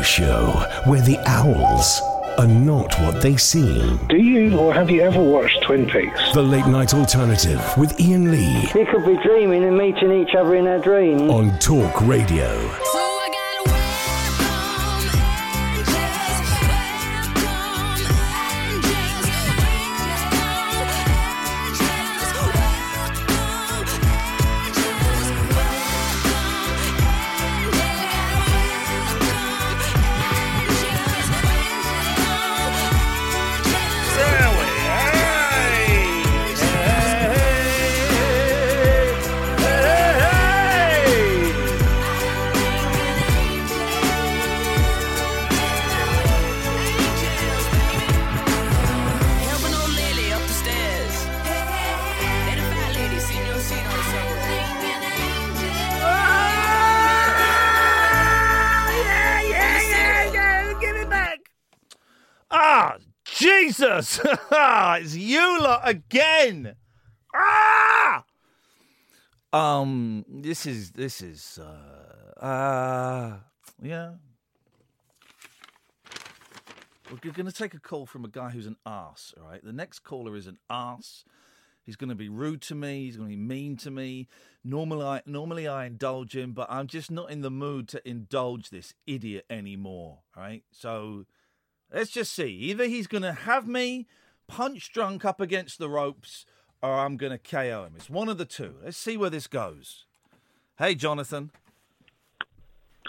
radio 0.00 0.02
show 0.02 0.64
where 0.90 1.00
the 1.02 1.18
owls 1.26 2.00
are 2.38 2.46
not 2.46 2.94
what 3.00 3.20
they 3.20 3.36
seem. 3.36 3.98
Do 4.08 4.16
you 4.16 4.56
or 4.58 4.72
have 4.72 4.88
you 4.90 5.02
ever 5.02 5.22
watched 5.22 5.62
Twin 5.62 5.86
Peaks? 5.86 6.32
The 6.32 6.42
Late 6.42 6.66
Night 6.66 6.94
Alternative 6.94 7.60
with 7.76 8.00
Iain 8.00 8.30
Lee 8.30 8.68
We 8.74 8.84
could 8.86 9.04
be 9.04 9.16
dreaming 9.22 9.64
and 9.64 9.76
meeting 9.76 10.12
each 10.12 10.34
other 10.34 10.54
in 10.54 10.66
our 10.66 10.78
dreams. 10.78 11.22
on 11.30 11.58
Talk 11.58 12.00
Radio. 12.02 12.48
Jesus! 63.40 64.20
it's 64.52 65.16
you 65.16 65.62
lot 65.62 65.80
again. 65.84 66.74
Ah! 67.34 68.24
Um, 69.50 70.26
this 70.28 70.66
is 70.66 70.90
this 70.90 71.22
is 71.22 71.58
uh, 71.58 72.44
uh 72.44 73.38
yeah. 73.80 74.10
We're 77.10 77.32
going 77.32 77.46
to 77.46 77.52
take 77.52 77.72
a 77.72 77.80
call 77.80 78.04
from 78.04 78.26
a 78.26 78.28
guy 78.28 78.50
who's 78.50 78.66
an 78.66 78.76
arse. 78.84 79.32
All 79.40 79.48
right, 79.48 79.64
the 79.64 79.72
next 79.72 80.00
caller 80.00 80.36
is 80.36 80.46
an 80.46 80.58
arse. 80.68 81.24
He's 81.82 81.96
going 81.96 82.10
to 82.10 82.14
be 82.14 82.28
rude 82.28 82.60
to 82.62 82.74
me. 82.74 83.06
He's 83.06 83.16
going 83.16 83.30
to 83.30 83.36
be 83.36 83.42
mean 83.42 83.78
to 83.78 83.90
me. 83.90 84.28
Normally, 84.62 85.06
I, 85.06 85.22
normally 85.24 85.66
I 85.66 85.86
indulge 85.86 86.36
him, 86.36 86.52
but 86.52 86.70
I'm 86.70 86.86
just 86.86 87.10
not 87.10 87.30
in 87.30 87.40
the 87.40 87.50
mood 87.50 87.88
to 87.88 88.06
indulge 88.06 88.68
this 88.68 88.92
idiot 89.06 89.46
anymore. 89.48 90.18
All 90.36 90.42
right, 90.42 90.62
so 90.70 91.24
let's 91.92 92.10
just 92.10 92.32
see. 92.32 92.48
Either 92.48 92.84
he's 92.84 93.06
going 93.06 93.22
to 93.22 93.32
have 93.32 93.66
me 93.66 94.06
punch 94.46 94.92
drunk 94.92 95.24
up 95.24 95.40
against 95.40 95.78
the 95.78 95.88
ropes, 95.88 96.44
or 96.82 96.92
I'm 96.94 97.16
going 97.16 97.32
to 97.32 97.38
KO 97.38 97.84
him. 97.84 97.92
It's 97.96 98.10
one 98.10 98.28
of 98.28 98.38
the 98.38 98.44
two. 98.44 98.76
Let's 98.82 98.96
see 98.96 99.16
where 99.16 99.30
this 99.30 99.46
goes. 99.46 100.06
Hey, 100.78 100.94
Jonathan. 100.94 101.50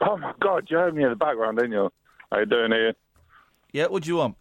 Oh 0.02 0.18
my 0.18 0.34
God, 0.40 0.68
you 0.70 0.78
heard 0.78 0.96
me 0.96 1.04
in 1.04 1.10
the 1.10 1.16
background, 1.16 1.58
didn't 1.58 1.74
you? 1.74 1.92
How 2.32 2.40
you 2.40 2.46
doing 2.46 2.72
here? 2.72 2.94
Yeah, 3.72 3.88
what 3.88 4.04
do 4.04 4.10
you 4.10 4.18
want? 4.18 4.36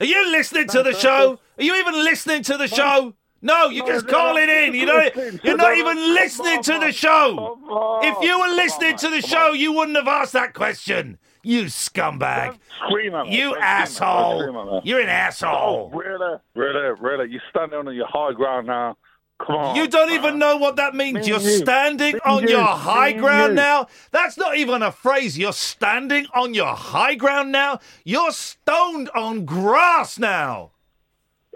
Are 0.00 0.06
you 0.06 0.30
listening 0.30 0.68
to 0.68 0.82
the 0.82 0.94
show? 0.94 1.40
Are 1.58 1.62
you 1.62 1.74
even 1.76 1.94
listening 1.94 2.42
to 2.44 2.56
the 2.56 2.68
show? 2.68 3.14
No, 3.42 3.68
you're 3.68 3.86
just 3.86 4.08
calling 4.08 4.48
in. 4.48 4.74
You 4.74 4.86
know, 4.86 5.10
you're 5.42 5.56
not 5.56 5.76
even 5.76 5.96
listening 6.14 6.62
to 6.62 6.78
the 6.78 6.92
show. 6.92 7.58
If 8.02 8.22
you 8.22 8.38
were 8.38 8.54
listening 8.54 8.96
to 8.96 9.08
the 9.10 9.20
show, 9.20 9.52
you 9.52 9.72
wouldn't 9.72 9.96
have 9.96 10.08
asked 10.08 10.32
that 10.32 10.54
question. 10.54 11.18
You 11.42 11.64
scumbag. 11.64 12.58
Scream 12.86 13.14
at 13.14 13.26
me. 13.26 13.36
You 13.38 13.54
Don't 13.54 13.58
scream 13.58 13.62
at 13.62 13.62
me. 13.62 13.62
Don't 13.62 13.90
scream 13.90 14.56
at 14.56 14.58
asshole. 14.58 14.74
me. 14.74 14.80
You're 14.84 15.00
an 15.00 15.08
Oh, 15.08 15.10
asshole. 15.12 15.90
really? 15.90 16.36
Really? 16.54 17.00
Really? 17.00 17.30
You're 17.32 17.42
standing 17.50 17.78
on 17.78 17.94
your 17.94 18.06
high 18.08 18.32
ground 18.32 18.66
now. 18.66 18.96
Come 19.40 19.54
on. 19.54 19.76
You 19.76 19.86
don't 19.86 20.08
man. 20.08 20.18
even 20.18 20.34
ah. 20.34 20.36
know 20.38 20.56
what 20.56 20.76
that 20.76 20.94
means. 20.96 21.20
Me 21.20 21.26
You're 21.28 21.38
you. 21.40 21.58
standing 21.58 22.14
Me 22.14 22.20
on 22.24 22.40
and 22.40 22.50
your 22.50 22.64
high 22.64 23.12
Me 23.12 23.20
ground 23.20 23.50
you. 23.50 23.54
now. 23.56 23.86
That's 24.10 24.36
not 24.36 24.56
even 24.56 24.82
a 24.82 24.90
phrase. 24.90 25.38
You're 25.38 25.52
standing 25.52 26.26
on 26.34 26.54
your 26.54 26.74
high 26.74 27.14
ground 27.14 27.52
now. 27.52 27.78
You're 28.04 28.32
stoned 28.32 29.08
on 29.14 29.44
grass 29.44 30.18
now. 30.18 30.72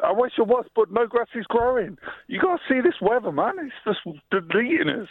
I 0.03 0.12
wish 0.12 0.32
it 0.38 0.47
was, 0.47 0.65
but 0.75 0.91
no 0.92 1.06
grass 1.06 1.28
is 1.34 1.47
growing. 1.47 1.98
You 2.28 2.41
got 2.41 2.56
to 2.56 2.62
see 2.69 2.81
this 2.81 2.94
weather, 3.00 3.31
man. 3.32 3.54
It's 3.59 3.75
just 3.84 4.19
deleting 4.31 4.88
us. 4.88 5.09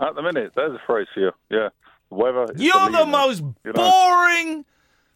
At 0.00 0.14
the 0.14 0.22
minute, 0.22 0.52
there's 0.56 0.72
a 0.74 0.82
phrase 0.86 1.06
for 1.14 1.20
you. 1.20 1.30
Yeah. 1.50 1.68
You're 2.56 2.90
the 2.90 3.06
most 3.06 3.42
you 3.64 3.72
know? 3.72 3.72
boring, 3.72 4.64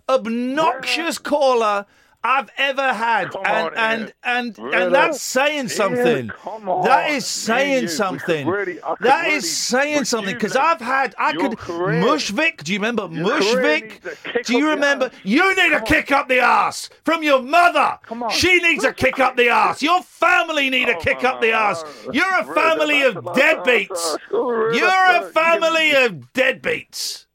obnoxious 0.08 1.18
caller 1.18 1.86
I've 2.24 2.50
ever 2.58 2.92
had, 2.92 3.30
Come 3.30 3.42
and 3.46 3.66
on, 3.68 3.74
and 3.76 4.12
and 4.24 4.58
Really? 4.58 4.76
and 4.86 4.94
that's 4.94 5.22
saying 5.22 5.68
something. 5.68 6.30
On. 6.44 6.82
That 6.84 7.10
is 7.10 7.24
saying 7.26 7.82
you, 7.82 7.88
something. 7.88 8.46
really- 8.46 8.80
That 9.00 9.22
really 9.24 9.34
is 9.36 9.56
saying 9.56 10.04
something 10.04 10.34
because 10.34 10.56
I've 10.56 10.80
had 10.80 11.14
I 11.16 11.32
could 11.32 11.56
career. 11.56 12.02
Mushvik. 12.02 12.64
Do 12.64 12.72
you 12.72 12.78
remember 12.80 13.08
Your 13.10 13.24
Mushvik? 13.38 14.04
a 14.34 14.42
Do 14.42 14.58
you 14.58 14.68
remember? 14.68 15.10
You 15.22 15.54
need 15.54 15.66
a 15.72 15.76
Come 15.76 15.80
on. 15.82 15.86
kick 15.86 16.10
up 16.12 16.28
the 16.28 16.40
ass 16.40 16.90
from 17.04 17.22
your 17.22 17.40
mother. 17.40 17.98
Come 18.02 18.24
on. 18.24 18.30
She 18.30 18.58
needs 18.60 18.82
a 18.84 18.92
kick 18.92 19.20
up 19.20 19.36
the 19.36 19.48
ass. 19.50 19.80
Your 19.80 20.02
family 20.02 20.70
need 20.70 20.88
a 20.88 20.96
Oh, 20.96 21.00
kick 21.00 21.22
up 21.22 21.40
the 21.40 21.52
ass. 21.52 21.84
You're 22.12 22.38
a 22.40 22.44
family 22.52 23.02
of 23.02 23.16
a- 23.16 23.20
a- 23.20 23.22
deadbeats. 23.34 24.18
You're 24.32 24.88
a 24.88 25.20
a- 25.22 25.30
family 25.30 25.92
of 25.92 26.32
deadbeats. 26.34 27.26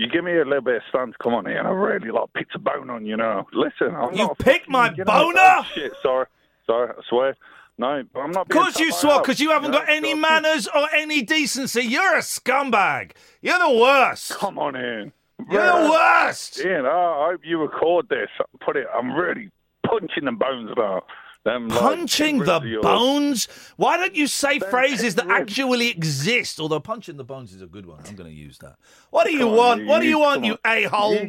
You 0.00 0.08
give 0.08 0.24
me 0.24 0.32
a 0.38 0.44
little 0.46 0.62
bit 0.62 0.76
of 0.76 0.82
stance, 0.88 1.14
come 1.22 1.34
on, 1.34 1.46
Iain. 1.46 1.66
I 1.66 1.70
really 1.70 2.10
like 2.10 2.32
picked 2.32 2.54
a 2.54 2.58
bone 2.58 2.88
on 2.88 3.04
you 3.04 3.18
know. 3.18 3.46
Listen, 3.52 3.94
I'm 3.94 4.12
You 4.14 4.28
not 4.28 4.38
picked 4.38 4.66
my 4.66 4.90
you 4.92 5.04
know, 5.04 5.04
oh, 5.08 5.24
boner? 5.26 5.40
oh, 5.42 5.66
shit, 5.74 5.92
sorry, 6.02 6.24
sorry, 6.64 6.88
I 6.96 7.02
swear. 7.06 7.36
No, 7.76 8.02
I'm 8.14 8.30
not. 8.30 8.48
being 8.48 8.62
Because 8.62 8.80
you 8.80 8.92
swore, 8.92 9.20
because 9.20 9.40
you 9.40 9.50
haven't 9.50 9.72
got 9.72 9.90
any 9.90 10.12
so- 10.12 10.16
manners 10.16 10.68
or 10.68 10.88
any 10.94 11.20
decency. 11.20 11.82
You're 11.82 12.16
a 12.16 12.20
scumbag. 12.22 13.12
You're 13.42 13.58
the 13.58 13.78
worst. 13.78 14.30
Come 14.38 14.58
on, 14.58 14.74
Iain. 14.74 15.12
You're 15.50 15.66
the 15.84 15.90
worst. 15.90 16.60
Iain, 16.64 16.86
I 16.86 17.28
hope 17.32 17.40
you 17.44 17.58
record 17.60 18.08
this. 18.08 18.28
Put 18.60 18.76
it. 18.78 18.86
I'm 18.94 19.12
really 19.12 19.50
punching 19.86 20.24
the 20.24 20.32
bones 20.32 20.70
out. 20.78 21.04
Them 21.42 21.70
Punching 21.70 22.40
the 22.40 22.78
bones? 22.82 23.48
Why 23.76 23.96
don't 23.96 24.14
you 24.14 24.26
say 24.26 24.58
Them 24.58 24.68
phrases 24.70 25.14
that 25.14 25.26
ribs. 25.26 25.40
actually 25.52 25.88
exist? 25.88 26.60
Although 26.60 26.80
punching 26.80 27.16
the 27.16 27.24
bones 27.24 27.54
is 27.54 27.62
a 27.62 27.66
good 27.66 27.86
one. 27.86 28.00
I'm 28.06 28.14
going 28.14 28.28
to 28.28 28.36
use 28.36 28.58
that. 28.58 28.76
What 29.08 29.26
do 29.26 29.32
you 29.34 29.48
on, 29.48 29.56
want? 29.56 29.80
you- 29.80 29.86
What 29.86 30.00
do 30.00 30.06
you 30.06 30.18
want, 30.18 30.44
you 30.44 30.58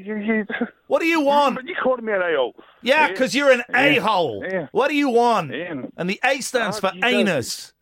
you, 0.03 0.15
you, 0.17 0.45
What 0.87 0.99
do 0.99 1.05
you 1.07 1.21
want? 1.21 1.65
You 1.65 1.75
called 1.81 2.03
me 2.03 2.11
an 2.11 2.21
a-hole. 2.21 2.55
Yeah, 2.81 3.03
Iain, 3.05 3.13
because 3.13 3.33
you're 3.33 3.51
an 3.51 3.63
Iain, 3.73 3.99
a-hole. 3.99 4.43
Iain, 4.43 4.67
What 4.73 4.89
do 4.89 4.95
you 4.95 5.07
want? 5.09 5.51
Iain. 5.53 5.93
And 5.95 6.09
the 6.09 6.19
A 6.25 6.41
stands 6.41 6.79
for 6.79 6.91
do 6.91 6.97
you 6.97 7.01
know 7.01 7.07
anus. 7.07 7.73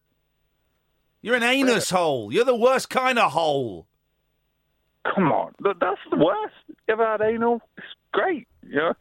You're 1.24 1.36
an 1.36 1.44
anus 1.44 1.90
hole. 1.90 2.32
You're 2.32 2.46
the 2.46 2.56
worst 2.56 2.90
kind 2.92 3.18
of 3.18 3.32
hole. 3.32 3.88
Come 5.16 5.32
on, 5.32 5.54
that's 5.64 6.00
the 6.12 6.18
worst. 6.18 6.54
You 6.68 6.76
ever 6.90 7.06
had 7.06 7.22
anal? 7.22 7.62
It's 7.78 7.88
great, 8.14 8.48
you 8.68 8.76
know. 8.76 8.94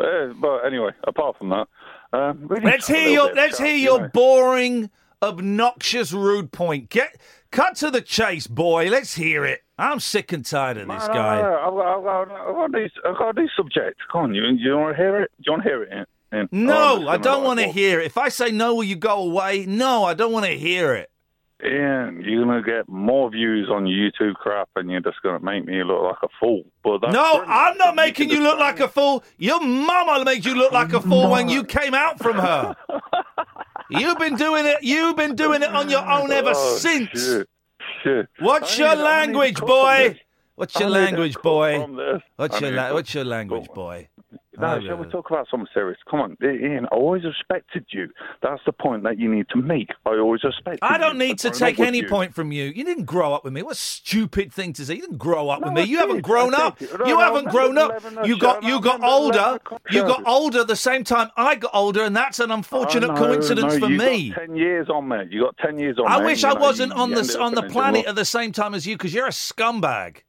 Uh, 0.00 0.32
but 0.40 0.58
anyway, 0.66 0.90
apart 1.04 1.36
from 1.38 1.48
that, 1.48 1.66
um, 2.12 2.48
need 2.50 2.64
Let's 2.64 2.86
to 2.86 2.92
have 2.94 3.00
a 3.00 3.04
hear 3.04 3.10
your 3.12 3.34
let's 3.34 3.58
hear 3.58 3.74
you 3.74 3.82
your 3.84 4.00
know. 4.02 4.08
boring, 4.14 4.90
obnoxious, 5.22 6.12
rude 6.12 6.52
point. 6.52 6.88
Get 6.90 7.20
cut 7.50 7.76
to 7.76 7.90
the 7.90 8.00
chase, 8.00 8.46
boy. 8.46 8.88
Let's 8.90 9.14
hear 9.14 9.44
it. 9.44 9.62
I'm 9.78 10.00
sick 10.00 10.32
and 10.32 10.44
tired 10.44 10.76
of 10.78 10.88
this 10.88 11.06
No, 11.06 11.12
no, 11.12 11.12
guy. 11.14 11.40
no, 11.40 11.56
I've, 11.58 11.72
got- 11.74 11.98
I've, 11.98 12.28
got- 12.28 12.64
I've 12.64 12.72
these, 12.72 12.90
I've 13.06 13.18
got 13.18 13.36
these 13.36 13.50
subjects. 13.56 14.00
Come 14.10 14.22
on, 14.22 14.34
you, 14.34 14.42
you 14.44 14.76
want 14.76 14.96
to 14.96 15.02
hear 15.02 15.20
it? 15.22 15.30
Do 15.38 15.42
you 15.46 15.52
want 15.52 15.62
to 15.62 15.68
hear 15.68 15.82
it? 15.84 16.08
No, 16.52 16.98
just 16.98 17.08
I 17.08 17.16
don't 17.16 17.44
want 17.44 17.60
to 17.60 17.66
hear 17.68 18.00
it. 18.00 18.06
If 18.06 18.18
I 18.18 18.28
say 18.28 18.50
no, 18.50 18.74
will 18.74 18.84
you 18.84 18.96
go 18.96 19.22
away? 19.22 19.64
No, 19.66 20.04
I 20.04 20.14
don't 20.14 20.32
want 20.32 20.46
to 20.46 20.52
hear 20.58 20.94
it. 20.94 21.10
Iain, 21.64 22.22
you're 22.24 22.44
gonna 22.44 22.62
get 22.62 22.88
more 22.88 23.30
views 23.30 23.68
on 23.68 23.86
your 23.86 24.10
YouTube 24.10 24.34
crap, 24.34 24.68
and 24.76 24.90
you're 24.90 25.00
just 25.00 25.20
gonna 25.22 25.40
make 25.40 25.64
me 25.66 25.82
look 25.82 26.02
like 26.02 26.18
a 26.22 26.28
fool. 26.38 26.64
But 26.84 27.10
No. 27.10 27.44
I'm 27.46 27.76
not 27.78 27.96
making 27.96 28.30
you 28.30 28.40
look 28.42 28.58
like 28.60 28.78
a 28.80 28.86
fool. 28.88 29.24
Your 29.38 29.60
mama 29.60 30.24
made 30.24 30.44
you 30.44 30.54
look 30.54 30.72
like 30.72 30.92
a 30.92 31.00
fool 31.00 31.30
when 31.30 31.48
you 31.48 31.64
came 31.78 31.94
out 31.94 32.18
from 32.18 32.36
her. 32.36 32.76
You've 33.90 34.18
been 34.18 34.36
doing 34.36 34.66
it. 34.66 34.78
You've 34.82 35.16
been 35.16 35.34
doing 35.34 35.62
it 35.62 35.70
on 35.70 35.90
your 35.90 36.06
own 36.08 36.30
ever 36.30 36.52
Oh, 36.54 36.76
since. 36.76 37.08
Shit, 37.10 37.48
shit. 38.04 38.28
What's 38.38 38.78
your 38.78 38.94
need- 38.94 39.02
I 39.02 39.26
need 39.26 39.32
to 39.32 39.38
language, 39.38 39.60
boy? 39.60 40.20
What's 40.54 40.78
your 40.78 40.90
language, 40.90 41.36
boy? 41.42 42.20
What's 42.36 42.60
your 42.60 42.70
la- 42.72 42.92
What's 42.92 43.14
your 43.14 43.24
language, 43.24 43.66
boy? 43.74 44.08
No, 44.60 44.74
Oh, 44.74 44.80
shall 44.86 44.96
we 44.96 45.06
talk 45.10 45.30
about 45.30 45.46
something 45.50 45.68
serious? 45.72 45.98
Come 46.10 46.20
on, 46.20 46.36
Iain. 46.42 46.86
I 46.90 46.94
always 46.94 47.24
respected 47.24 47.86
you. 47.90 48.08
That's 48.42 48.60
the 48.66 48.72
point 48.72 49.02
that 49.04 49.18
you 49.18 49.32
need 49.32 49.48
to 49.50 49.60
make. 49.60 49.90
I 50.04 50.10
always 50.18 50.42
respected 50.42 50.80
you. 50.82 50.88
I 50.88 50.98
don't 50.98 51.18
need 51.18 51.38
to 51.40 51.50
take 51.50 51.78
any 51.78 51.98
you. 51.98 52.08
point 52.08 52.34
from 52.34 52.50
you. 52.52 52.64
You 52.64 52.84
didn't 52.84 53.04
grow 53.04 53.34
up 53.34 53.44
with 53.44 53.52
me. 53.52 53.62
What 53.62 53.72
a 53.72 53.76
stupid 53.76 54.52
thing 54.52 54.72
to 54.74 54.84
say. 54.84 54.94
You 54.94 55.02
didn't 55.02 55.18
grow 55.18 55.48
up 55.48 55.62
with 55.62 55.72
me. 55.72 55.82
I 55.82 55.84
You 55.84 55.98
haven't 55.98 56.22
grown 56.22 56.54
I 56.54 56.58
up. 56.66 56.80
No, 56.80 57.06
You 57.06 57.14
no, 57.14 57.20
haven't 57.20 57.48
grown 57.50 57.78
up. 57.78 58.02
You 58.26 58.38
got 58.38 58.62
you 58.62 58.80
got 58.80 59.02
older. 59.02 59.58
You 59.90 60.02
got 60.02 60.26
older 60.26 60.64
the 60.64 60.76
same 60.76 61.04
time 61.04 61.30
I 61.36 61.54
got 61.54 61.70
older, 61.74 62.02
and 62.02 62.16
that's 62.16 62.40
an 62.40 62.50
unfortunate 62.50 63.10
Oh, 63.10 63.14
no, 63.14 63.20
coincidence 63.20 63.74
no, 63.74 63.80
for 63.80 63.88
me. 63.88 64.30
Got 64.30 64.40
ten 64.46 64.56
years 64.56 64.88
on 64.88 65.08
me. 65.08 65.18
You 65.30 65.42
got 65.44 65.56
ten 65.58 65.78
years 65.78 65.98
on 65.98 66.06
I 66.08 66.24
wish 66.24 66.44
I 66.44 66.54
wasn't 66.54 66.92
on 66.92 67.10
the 67.10 67.38
on 67.40 67.54
the 67.54 67.62
planet 67.64 68.06
at 68.06 68.16
the 68.16 68.24
same 68.24 68.52
time 68.52 68.74
as 68.74 68.86
you 68.86 68.96
because 68.96 69.14
you're 69.14 69.26
a 69.26 69.30
scumbag. 69.30 70.22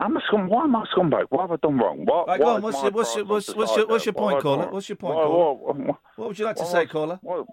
I'm 0.00 0.16
a 0.16 0.20
scum. 0.28 0.48
Why 0.48 0.64
am 0.64 0.76
I 0.76 0.82
a 0.82 0.86
scumbag? 0.86 1.26
What 1.30 1.42
have 1.42 1.52
I 1.52 1.56
done 1.56 1.76
wrong? 1.78 2.04
What? 2.04 2.28
Right, 2.28 2.38
go 2.38 2.46
on. 2.46 2.62
What's 2.62 2.82
your, 2.82 2.90
what's 2.92 3.16
your, 3.16 3.24
what's, 3.24 3.54
what's 3.54 3.76
your, 3.76 3.86
what's 3.88 4.06
your 4.06 4.12
society? 4.14 4.20
What 4.22 4.30
point, 4.30 4.42
caller? 4.42 4.70
What's 4.70 4.88
your 4.88 4.96
point, 4.96 5.16
What- 5.16 5.24
caller? 5.26 5.54
what- 5.54 5.76
what- 5.76 5.96
What 6.16 6.28
would 6.28 6.38
you 6.38 6.44
like 6.44 6.56
to 6.56 6.66
say, 6.66 6.82
was- 6.84 6.90
caller? 6.90 7.18
What, 7.22 7.46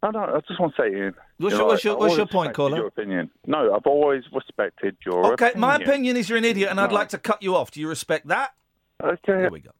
no, 0.00 0.10
no, 0.10 0.18
I 0.20 0.40
just 0.46 0.60
want 0.60 0.76
to 0.76 0.82
say, 0.82 0.94
Iain. 0.94 1.14
What's 1.38 1.40
you 1.40 1.48
your- 1.50 1.58
know, 1.58 1.66
what's 1.66 1.84
your- 1.84 1.94
I've 1.94 1.98
what's 1.98 2.16
your 2.16 2.26
point, 2.26 2.54
caller? 2.54 2.76
Your 2.76 2.86
opinion. 2.86 3.30
No, 3.46 3.74
I've 3.74 3.86
always 3.86 4.22
respected 4.32 4.96
your 5.04 5.32
Okay, 5.32 5.48
opinion. 5.48 5.60
my 5.60 5.76
opinion 5.76 6.16
is 6.16 6.28
you're 6.28 6.38
an 6.38 6.44
idiot, 6.44 6.70
and 6.70 6.80
I'd 6.80 6.92
like 6.92 7.08
to 7.08 7.18
cut 7.18 7.42
you 7.42 7.56
off. 7.56 7.72
Do 7.72 7.80
you 7.80 7.88
respect 7.88 8.28
that? 8.28 8.54
Okay. 9.02 9.18
There 9.26 9.50
we 9.50 9.60
go. 9.60 9.70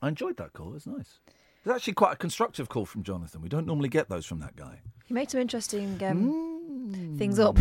I 0.00 0.08
enjoyed 0.08 0.38
that 0.38 0.54
call. 0.54 0.74
It's 0.74 0.86
nice. 0.86 1.18
It's 1.64 1.70
actually 1.74 1.94
quite 1.94 2.12
a 2.14 2.16
constructive 2.16 2.68
call 2.70 2.86
from 2.86 3.02
Jonathan. 3.02 3.40
We 3.42 3.48
don't 3.50 3.66
normally 3.66 3.88
get 3.90 4.08
those 4.08 4.24
from 4.26 4.40
that 4.40 4.56
guy. 4.56 4.80
He 5.06 5.12
made 5.14 5.30
some 5.30 5.40
interesting 5.40 6.02
um, 6.04 6.90
Mm. 6.92 7.18
things 7.18 7.38
up. 7.38 7.58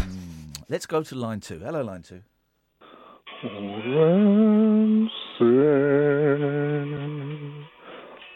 Let's 0.70 0.86
go 0.86 1.04
to 1.04 1.16
line 1.16 1.40
two. 1.42 1.60
Hello, 1.60 1.82
line 1.84 2.02
two. 2.04 2.22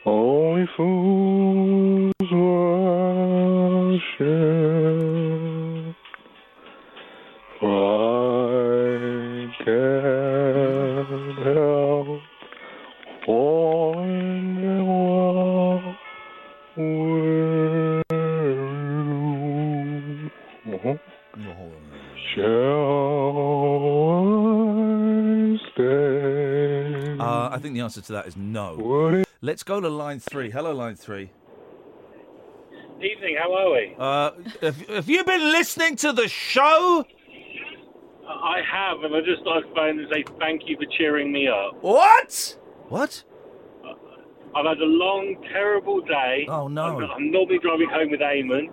Only 0.05 0.65
fools 0.75 1.96
answer 27.87 28.01
to 28.01 28.11
that 28.11 28.27
is 28.27 28.35
no. 28.35 29.23
Let's 29.41 29.63
go 29.63 29.79
to 29.79 29.87
line 29.87 30.19
three. 30.19 30.51
Hello, 30.51 30.73
line 30.73 30.97
three. 30.97 31.31
Evening, 32.97 33.37
how 33.39 33.53
are 33.53 33.71
we? 33.71 33.95
Uh, 33.97 34.31
have, 34.61 34.89
have 34.89 35.09
you 35.09 35.23
been 35.23 35.51
listening 35.53 35.95
to 35.97 36.11
the 36.11 36.27
show? 36.27 37.05
I 38.27 38.59
have, 38.69 39.03
and 39.05 39.15
I 39.15 39.21
just 39.21 39.41
thought 39.43 39.63
I'd 39.63 39.73
phone 39.73 39.99
and 39.99 40.07
say 40.11 40.25
thank 40.37 40.63
you 40.65 40.75
for 40.75 40.85
cheering 40.97 41.31
me 41.31 41.47
up. 41.47 41.81
What? 41.81 42.57
What? 42.89 43.23
I've 44.53 44.65
had 44.65 44.79
a 44.79 44.85
long, 44.85 45.37
terrible 45.53 46.01
day. 46.01 46.45
Oh, 46.49 46.67
no. 46.67 46.83
I'm, 46.83 47.09
I'm 47.09 47.31
normally 47.31 47.59
driving 47.59 47.87
home 47.87 48.11
with 48.11 48.19
Eamonn, 48.19 48.67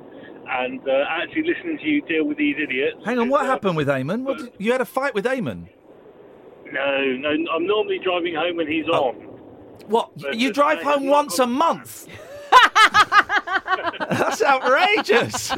and 0.48 0.80
uh, 0.88 1.04
actually 1.08 1.44
listening 1.54 1.78
to 1.78 1.86
you 1.86 2.02
deal 2.02 2.24
with 2.24 2.38
these 2.38 2.56
idiots. 2.60 2.96
Hang 3.04 3.20
on, 3.20 3.28
what 3.28 3.42
is, 3.42 3.48
uh, 3.48 3.50
happened 3.52 3.76
with 3.76 3.86
Eamonn? 3.86 4.24
What 4.24 4.38
did, 4.38 4.52
you 4.58 4.72
had 4.72 4.80
a 4.80 4.84
fight 4.84 5.14
with 5.14 5.24
Eamonn? 5.24 5.68
No, 6.74 7.02
no, 7.16 7.30
I'm 7.52 7.66
normally 7.66 7.98
driving 7.98 8.34
home 8.34 8.56
when 8.56 8.66
he's 8.66 8.84
Oh. 8.90 9.08
on. 9.08 9.14
What? 9.88 10.10
But 10.16 10.36
you 10.36 10.52
drive 10.52 10.78
I 10.80 10.82
home 10.82 11.02
have 11.04 11.10
once 11.10 11.38
a 11.38 11.46
month? 11.46 12.08
That's 14.10 14.42
outrageous. 14.42 15.48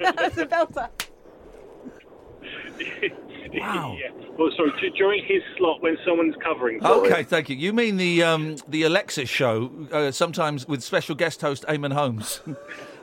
That's 0.00 0.36
a 0.38 0.46
belter. 0.46 0.88
Wow. 3.54 3.96
yeah. 3.98 4.10
Well, 4.38 4.50
sorry, 4.54 4.70
d- 4.80 4.90
during 4.98 5.24
his 5.24 5.40
slot 5.56 5.80
when 5.80 5.96
someone's 6.04 6.34
covering. 6.44 6.80
sorry. 6.82 7.10
Okay, 7.10 7.22
thank 7.22 7.48
you. 7.48 7.56
You 7.56 7.72
mean 7.72 7.96
the 7.96 8.22
um, 8.22 8.56
the 8.68 8.82
Alexis 8.82 9.30
show, 9.30 9.70
uh, 9.92 10.10
sometimes 10.10 10.68
with 10.68 10.82
special 10.82 11.14
guest 11.14 11.40
host 11.40 11.64
Eamonn 11.66 11.94
Holmes, 11.94 12.40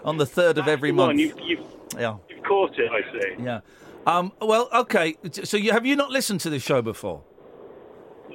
on 0.05 0.17
the 0.17 0.27
third 0.27 0.59
of 0.59 0.67
every 0.67 0.91
month. 0.91 1.19
you've, 1.19 1.39
you've, 1.39 1.59
Yeah, 1.97 2.17
you've 2.29 2.43
caught 2.43 2.77
it, 2.77 2.91
I 2.91 3.01
see. 3.13 3.43
yeah. 3.43 3.61
Um, 4.05 4.31
well, 4.41 4.69
okay. 4.73 5.15
So 5.43 5.57
you 5.57 5.71
have 5.71 5.85
you 5.85 5.95
not 5.95 6.09
listened 6.11 6.41
to 6.41 6.49
this 6.49 6.63
show 6.63 6.81
before? 6.81 7.23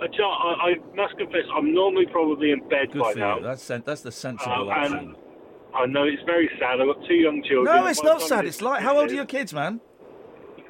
I, 0.00 0.06
I, 0.06 0.70
I 0.70 0.74
must 0.94 1.16
confess, 1.18 1.42
I'm 1.54 1.74
normally 1.74 2.06
probably 2.06 2.52
in 2.52 2.60
bed 2.68 2.92
Good 2.92 3.00
by 3.00 3.12
for 3.14 3.18
now. 3.18 3.36
you. 3.38 3.42
That's 3.42 3.62
sen- 3.62 3.82
that's 3.84 4.02
the 4.02 4.12
sensible 4.12 4.70
action. 4.70 4.96
and 4.96 5.16
I 5.74 5.86
know 5.86 6.04
it's 6.04 6.22
very 6.24 6.48
sad. 6.58 6.80
I've 6.80 6.86
got 6.86 7.04
two 7.06 7.14
young 7.14 7.42
children. 7.42 7.64
No, 7.64 7.86
it's 7.86 8.00
By 8.00 8.06
the 8.06 8.12
not 8.12 8.20
time 8.20 8.28
sad. 8.28 8.44
this 8.46 8.54
It's 8.56 8.62
like, 8.62 8.82
how 8.82 8.98
old 8.98 9.10
are 9.10 9.14
your 9.14 9.26
kids, 9.26 9.52
man? 9.52 9.80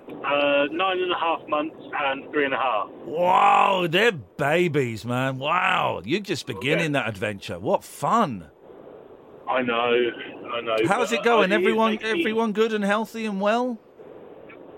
Uh, 0.09 0.65
nine 0.73 0.99
and 1.01 1.12
a 1.12 1.19
half 1.21 1.47
months 1.49 1.77
and 1.79 2.31
three 2.33 2.47
and 2.47 2.55
a 2.55 2.56
half. 2.56 2.89
Wow, 3.05 3.87
they're 3.89 4.12
babies, 4.12 5.05
man. 5.05 5.39
Wow, 5.39 6.01
you're 6.05 6.21
just 6.21 6.47
beginning 6.47 6.93
that 6.93 7.06
adventure. 7.06 7.59
What 7.59 7.85
fun! 7.85 8.47
I 9.49 9.62
know, 9.62 9.75
I 10.55 10.61
know. 10.62 10.77
How's 10.87 11.11
but, 11.11 11.21
it 11.21 11.25
going? 11.25 11.53
Everyone, 11.53 11.93
makes 11.93 12.05
me- 12.05 12.21
everyone 12.21 12.53
good 12.53 12.73
and 12.73 12.83
healthy 12.85 13.27
and 13.27 13.41
well? 13.41 13.79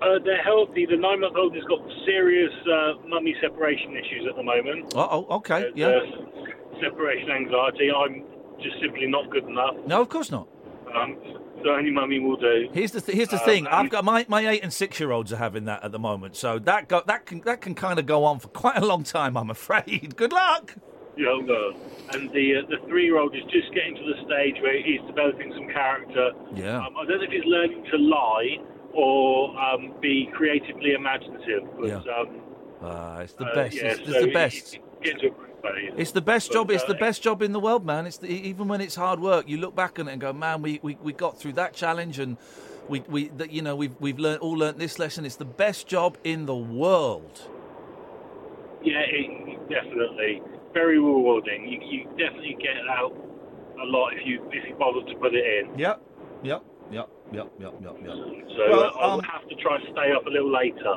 Uh, 0.03 0.19
they're 0.25 0.43
healthy. 0.43 0.87
The 0.87 0.97
nine-month-old 0.97 1.55
has 1.55 1.65
got 1.65 1.81
serious 2.07 2.53
uh, 2.67 2.93
mummy 3.07 3.35
separation 3.41 3.93
issues 3.97 4.27
at 4.29 4.37
the 4.37 4.43
moment. 4.43 4.93
Oh, 4.97 5.27
okay, 5.39 5.61
There's, 5.61 5.77
yeah. 5.77 5.89
uh, 5.89 6.81
separation 6.81 7.31
anxiety. 7.31 7.91
I'm 7.95 8.25
just 8.63 8.77
simply 8.81 9.07
not 9.07 9.31
good 9.31 9.45
enough. 9.45 9.75
No, 9.87 10.01
of 10.01 10.09
course 10.09 10.31
not. 10.31 10.49
Um, 10.95 11.19
so 11.63 11.71
only 11.71 11.91
mummy 11.91 12.19
will 12.19 12.37
do. 12.37 12.69
Here's 12.73 12.93
the 12.93 13.01
th- 13.03 13.15
here's 13.17 13.29
the 13.29 13.39
Um, 13.39 13.45
thing. 13.45 13.67
I've 13.67 13.91
got 13.91 14.05
my, 14.05 14.25
my 14.29 14.49
eight 14.49 14.63
and 14.63 14.73
six 14.73 14.99
year 14.99 15.13
olds 15.13 15.33
are 15.33 15.37
having 15.37 15.67
that 15.67 15.85
at 15.85 15.93
the 15.93 15.99
moment, 15.99 16.35
so 16.37 16.59
that 16.61 16.89
go, 16.89 17.03
that 17.07 17.27
can 17.27 17.43
that 17.43 17.61
can 17.61 17.75
kind 17.75 17.99
of 17.99 18.07
go 18.07 18.25
on 18.25 18.39
for 18.39 18.49
quite 18.49 18.79
a 18.79 18.85
long 18.87 19.05
time. 19.05 19.37
I'm 19.37 19.51
afraid. 19.51 20.17
Good 20.17 20.33
luck. 20.33 20.75
Yeah, 21.19 21.39
no. 21.45 21.75
And 22.15 22.31
the 22.33 22.57
uh, 22.57 22.63
the 22.71 22.79
three-year-old 22.89 23.37
is 23.37 23.43
just 23.53 23.73
getting 23.75 23.95
to 23.95 24.03
the 24.03 24.25
stage 24.25 24.57
where 24.63 24.83
he's 24.83 25.01
developing 25.07 25.53
some 25.55 25.69
character. 25.69 26.31
Yeah. 26.55 26.79
Um, 26.79 26.97
I 26.97 27.05
don't 27.05 27.19
know 27.19 27.25
if 27.25 27.31
he's 27.31 27.45
learning 27.45 27.85
to 27.91 27.99
lie 27.99 28.57
or 28.93 29.59
um, 29.59 29.93
be 30.01 30.29
creatively 30.33 30.93
imaginative. 30.93 31.63
But, 31.79 31.89
Yeah. 31.89 31.97
um, 32.19 32.29
Uh, 32.83 33.21
it's 33.23 33.35
the 33.35 33.45
best. 33.45 33.77
yeah, 33.77 33.89
it's, 33.89 34.01
it's 34.01 34.21
the 34.21 34.33
best. 34.33 34.73
he 34.75 34.81
gets 35.03 35.21
to 35.21 35.27
a 35.27 35.31
great 35.31 35.63
phase. 35.63 35.93
It's 35.99 36.13
the 36.13 36.23
best 36.23 36.49
But, 36.49 36.55
job. 36.55 36.71
It's 36.71 36.85
the 36.85 36.97
uh, 36.97 36.99
best 36.99 37.23
job 37.23 37.43
in 37.43 37.53
the 37.53 37.61
world, 37.61 37.85
man. 37.85 38.07
It's 38.07 38.17
the, 38.17 38.29
even 38.29 38.69
when 38.69 38.81
it's 38.81 38.95
hard 38.95 39.21
work. 39.21 39.49
You 39.49 39.59
look 39.59 39.75
back 39.77 39.99
on 39.99 40.09
it 40.09 40.13
and 40.13 40.21
go, 40.21 40.33
man, 40.33 40.63
we, 40.63 40.81
we, 40.83 40.97
we 41.03 41.13
got 41.13 41.39
through 41.39 41.53
that 41.55 41.75
challenge, 41.75 42.19
and 42.19 42.39
we 42.89 43.01
we 43.09 43.29
that 43.37 43.53
you 43.53 43.61
know 43.63 43.77
we've 43.77 43.95
we've 44.01 44.19
learned 44.19 44.41
all 44.41 44.53
learned 44.53 44.79
this 44.79 44.99
lesson. 44.99 45.25
It's 45.27 45.37
the 45.37 45.45
best 45.45 45.87
job 45.87 46.17
in 46.25 46.47
the 46.47 46.57
world. 46.57 47.43
Yeah, 48.83 49.01
it, 49.07 49.69
definitely. 49.69 50.43
Very 50.73 50.99
rewarding. 50.99 51.69
You, 51.69 51.81
you 51.83 52.05
definitely 52.17 52.57
get 52.61 52.77
out 52.89 53.13
a 53.83 53.85
lot 53.85 54.15
if 54.15 54.27
you 54.27 54.49
if 54.53 54.67
you 54.69 54.75
bother 54.77 55.03
to 55.07 55.15
put 55.19 55.35
it 55.35 55.45
in. 55.45 55.79
Yep. 55.79 56.01
Yep. 56.43 56.65
Yep. 56.91 57.09
Yep. 57.33 57.53
Yep. 57.61 57.75
Yep. 57.83 57.97
Yep. 58.03 58.15
So 58.57 58.71
Well, 58.71 58.81
uh, 58.81 58.91
I'll 58.99 59.11
um, 59.19 59.21
have 59.21 59.49
to 59.49 59.55
try 59.57 59.77
and 59.77 59.85
stay 59.93 60.13
up 60.13 60.27
a 60.27 60.31
little 60.31 60.51
later. 60.51 60.97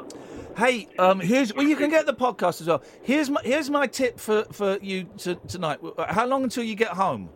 Hey, 0.57 0.88
um, 0.98 1.19
here's 1.19 1.54
well, 1.54 1.66
you 1.66 1.75
can 1.75 1.90
get 1.90 2.06
the 2.06 2.13
podcast 2.13 2.62
as 2.62 2.68
well. 2.68 2.84
Here's 3.04 3.30
my 3.30 3.42
here's 3.44 3.69
my 3.69 3.88
tip 3.88 4.19
for 4.19 4.44
for 4.45 4.78
you 4.81 5.04
to, 5.19 5.35
tonight. 5.47 5.80
How 6.09 6.26
long 6.26 6.44
until 6.44 6.64
you 6.64 6.76
get 6.76 6.90
home? 6.90 7.30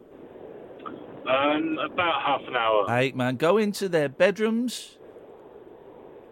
Um, 1.28 1.78
about 1.78 2.22
half 2.22 2.42
an 2.48 2.56
hour. 2.56 2.86
Hey, 2.88 3.12
man, 3.12 3.36
go 3.36 3.58
into 3.58 3.90
their 3.90 4.08
bedrooms 4.08 4.98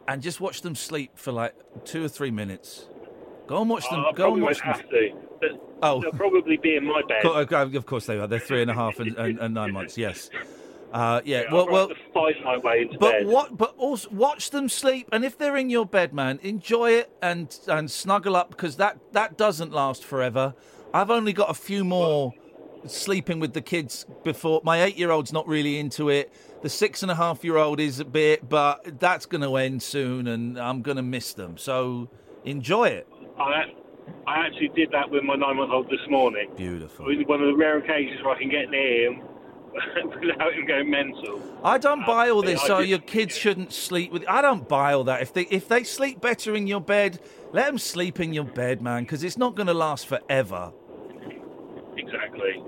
and 0.08 0.22
just 0.22 0.40
watch 0.40 0.62
them 0.62 0.76
sleep 0.76 1.12
for 1.16 1.32
like 1.32 1.54
two 1.84 2.04
or 2.06 2.08
three 2.08 2.32
minutes. 2.32 2.88
Go 3.48 3.62
and 3.62 3.70
watch 3.70 3.88
them. 3.90 4.06
I 4.06 4.12
go 4.14 4.34
and 4.34 4.42
watch 4.42 4.60
them. 4.60 4.74
Oh. 5.82 6.02
They'll 6.02 6.12
probably 6.12 6.58
be 6.58 6.76
in 6.78 6.86
my 6.86 7.02
bed. 7.08 7.26
Of 7.26 7.86
course 7.86 8.06
they 8.06 8.18
are. 8.18 8.26
They're 8.26 8.40
three 8.40 8.62
and 8.62 8.72
a 8.72 8.74
half 8.74 9.00
and, 9.00 9.16
and, 9.18 9.40
and 9.40 9.54
nine 9.54 9.74
months. 9.74 9.98
Yes. 9.98 10.30
Uh, 10.96 11.20
yeah. 11.26 11.42
Yeah, 11.42 11.54
well, 11.54 11.68
well, 11.70 11.92
fight 12.14 12.36
my 12.46 12.58
way 12.58 12.84
into 12.84 12.98
but 12.98 13.12
bed. 13.12 13.28
what? 13.28 13.58
But 13.58 13.76
also 13.78 14.10
watch 14.12 14.52
them 14.52 14.70
sleep, 14.70 15.10
and 15.12 15.26
if 15.26 15.38
they're 15.38 15.58
in 15.58 15.70
your 15.70 15.86
bed, 15.86 16.14
man, 16.14 16.40
enjoy 16.42 16.92
it 16.92 17.12
and 17.22 17.54
and 17.68 17.92
snuggle 17.92 18.34
up 18.38 18.50
because 18.50 18.78
that 18.78 18.98
that 19.12 19.38
doesn't 19.38 19.74
last 19.74 20.06
forever. 20.06 20.56
I've 20.94 21.12
only 21.12 21.34
got 21.34 21.50
a 21.50 21.54
few 21.54 21.84
more 21.84 22.34
sleeping 22.88 23.42
with 23.42 23.52
the 23.52 23.62
kids 23.62 24.06
before. 24.24 24.62
My 24.64 24.84
eight-year-old's 24.84 25.34
not 25.34 25.46
really 25.50 25.80
into 25.80 26.08
it. 26.08 26.32
The 26.62 26.70
six 26.70 27.04
and 27.04 27.12
a 27.12 27.16
half-year-old 27.16 27.82
is 27.82 28.00
a 28.00 28.06
bit, 28.06 28.48
but 28.48 28.98
that's 28.98 29.26
going 29.26 29.42
to 29.42 29.58
end 29.58 29.84
soon, 29.84 30.28
and 30.28 30.58
I'm 30.58 30.82
going 30.82 30.96
to 30.96 31.04
miss 31.04 31.34
them. 31.34 31.58
So 31.58 32.10
enjoy 32.46 32.86
it. 32.86 33.08
I, 33.38 33.66
I 34.26 34.46
actually 34.46 34.70
did 34.70 34.92
that 34.92 35.10
with 35.10 35.24
my 35.24 35.36
nine-month-old 35.36 35.90
this 35.90 36.08
morning. 36.10 36.52
Beautiful. 36.56 37.10
It 37.10 37.18
was 37.18 37.28
one 37.28 37.42
of 37.42 37.48
the 37.48 37.56
rare 37.58 37.80
occasions 37.80 38.24
where 38.24 38.34
I 38.34 38.40
can 38.40 38.50
get 38.50 38.70
near 38.70 39.12
him 39.12 39.24
without 40.22 40.54
him 40.54 40.66
going 40.66 40.90
mental. 40.90 41.42
I 41.64 41.78
don't 41.78 42.04
uh, 42.04 42.08
buy 42.08 42.30
all 42.30 42.42
this. 42.42 42.62
So 42.62 42.80
your 42.80 43.00
kids 43.00 43.36
shouldn't 43.36 43.74
sleep 43.74 44.12
with. 44.12 44.28
I 44.28 44.42
don't 44.42 44.68
buy 44.68 44.94
all 44.94 45.04
that. 45.06 45.22
If 45.22 45.34
they 45.34 45.44
if 45.44 45.68
they 45.68 45.84
sleep 45.84 46.22
better 46.22 46.56
in 46.56 46.68
your 46.68 46.82
bed, 46.82 47.20
let 47.52 47.68
them 47.68 47.78
sleep 47.78 48.20
in 48.20 48.34
your 48.34 48.44
bed, 48.44 48.82
man, 48.82 49.04
because 49.04 49.24
it's 49.24 49.38
not 49.38 49.56
going 49.56 49.68
to 49.68 49.74
last 49.74 50.08
forever. 50.08 50.72
Exactly. 51.98 52.64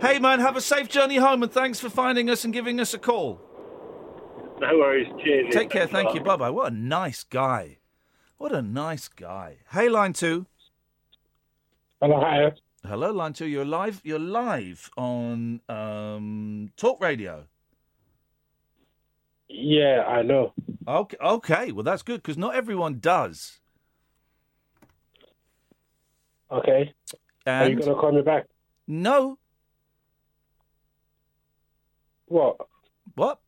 Hey, 0.00 0.18
man, 0.18 0.38
have 0.40 0.56
a 0.56 0.60
safe 0.60 0.88
journey 0.88 1.16
home, 1.16 1.42
and 1.42 1.50
thanks 1.50 1.80
for 1.80 1.90
finding 1.90 2.30
us 2.30 2.44
and 2.44 2.52
giving 2.52 2.78
us 2.78 2.94
a 2.94 2.98
call. 2.98 3.40
No 4.60 4.78
worries. 4.78 5.08
Cheers. 5.24 5.52
Take 5.52 5.70
care. 5.70 5.86
Thank 5.86 6.14
you. 6.14 6.20
Bye 6.20 6.36
bye. 6.36 6.50
What 6.50 6.72
a 6.72 6.74
nice 6.74 7.24
guy. 7.24 7.78
What 8.36 8.52
a 8.52 8.62
nice 8.62 9.08
guy. 9.08 9.58
Hey, 9.72 9.88
line 9.88 10.12
two. 10.12 10.46
Hello, 12.00 12.20
hi. 12.20 12.52
Hello, 12.86 13.10
line 13.12 13.32
two. 13.32 13.46
You're 13.46 13.64
live. 13.64 14.00
You're 14.04 14.18
live 14.20 14.88
on 14.96 15.60
um, 15.68 16.72
Talk 16.76 17.00
Radio. 17.02 17.46
Yeah, 19.48 20.04
I 20.06 20.22
know. 20.22 20.52
Okay. 20.86 21.16
Okay. 21.20 21.72
Well, 21.72 21.82
that's 21.82 22.02
good 22.02 22.22
because 22.22 22.38
not 22.38 22.54
everyone 22.54 23.00
does. 23.00 23.58
Okay. 26.50 26.94
Are 27.46 27.68
you 27.68 27.76
gonna 27.76 27.94
call 27.94 28.12
me 28.12 28.22
back? 28.22 28.46
no, 28.86 29.38
What? 32.26 32.56
what? 33.14 33.40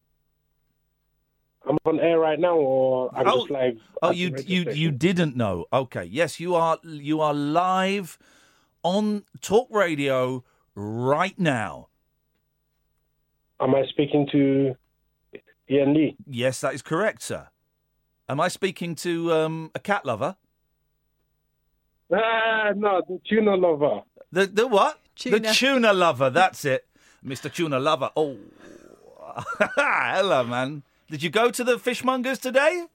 I'm 1.67 1.77
on 1.85 2.01
air 2.01 2.19
right 2.19 2.39
now, 2.39 2.57
or 2.57 3.11
I'm 3.15 3.29
Oh. 3.29 3.39
just 3.41 3.51
live. 3.51 3.79
Oh, 4.03 4.11
you 4.11 4.35
you 4.45 4.71
you 4.71 4.91
didn't 4.91 5.37
know? 5.37 5.67
Okay, 5.73 6.05
yes, 6.05 6.41
you 6.41 6.55
are 6.55 6.79
you 6.83 7.21
are 7.21 7.35
live 7.35 8.19
on 8.83 9.25
talk 9.41 9.69
radio 9.71 10.45
right 10.75 11.39
now. 11.39 11.89
Am 13.61 13.75
I 13.75 13.85
speaking 13.89 14.27
to 14.33 14.75
Iain 15.71 15.95
Lee? 15.95 16.17
Yes, 16.27 16.61
that 16.63 16.75
is 16.75 16.83
correct, 16.83 17.23
sir. 17.23 17.49
Am 18.29 18.41
I 18.41 18.49
speaking 18.49 18.95
to 18.97 19.33
um, 19.33 19.71
a 19.75 19.79
cat 19.81 20.07
lover? 20.07 20.37
Ah, 22.13 22.73
no, 22.75 23.03
the 23.07 23.21
tuna 23.29 23.55
lover. 23.57 24.03
The 24.33 24.47
the 24.47 24.67
what? 24.67 24.99
The 25.23 25.31
Tuna. 25.39 25.53
tuna 25.53 25.93
lover. 25.93 26.31
That's 26.31 26.65
it, 26.65 26.87
Mr. 27.25 27.53
Tuna 27.53 27.79
Lover. 27.79 28.11
Oh, 28.17 28.39
hello, 29.77 30.45
man. 30.45 30.83
Did 31.11 31.23
you 31.23 31.29
go 31.31 31.51
to 31.51 31.63
the 31.63 31.77
fishmongers 31.79 32.41
today? 32.41 32.87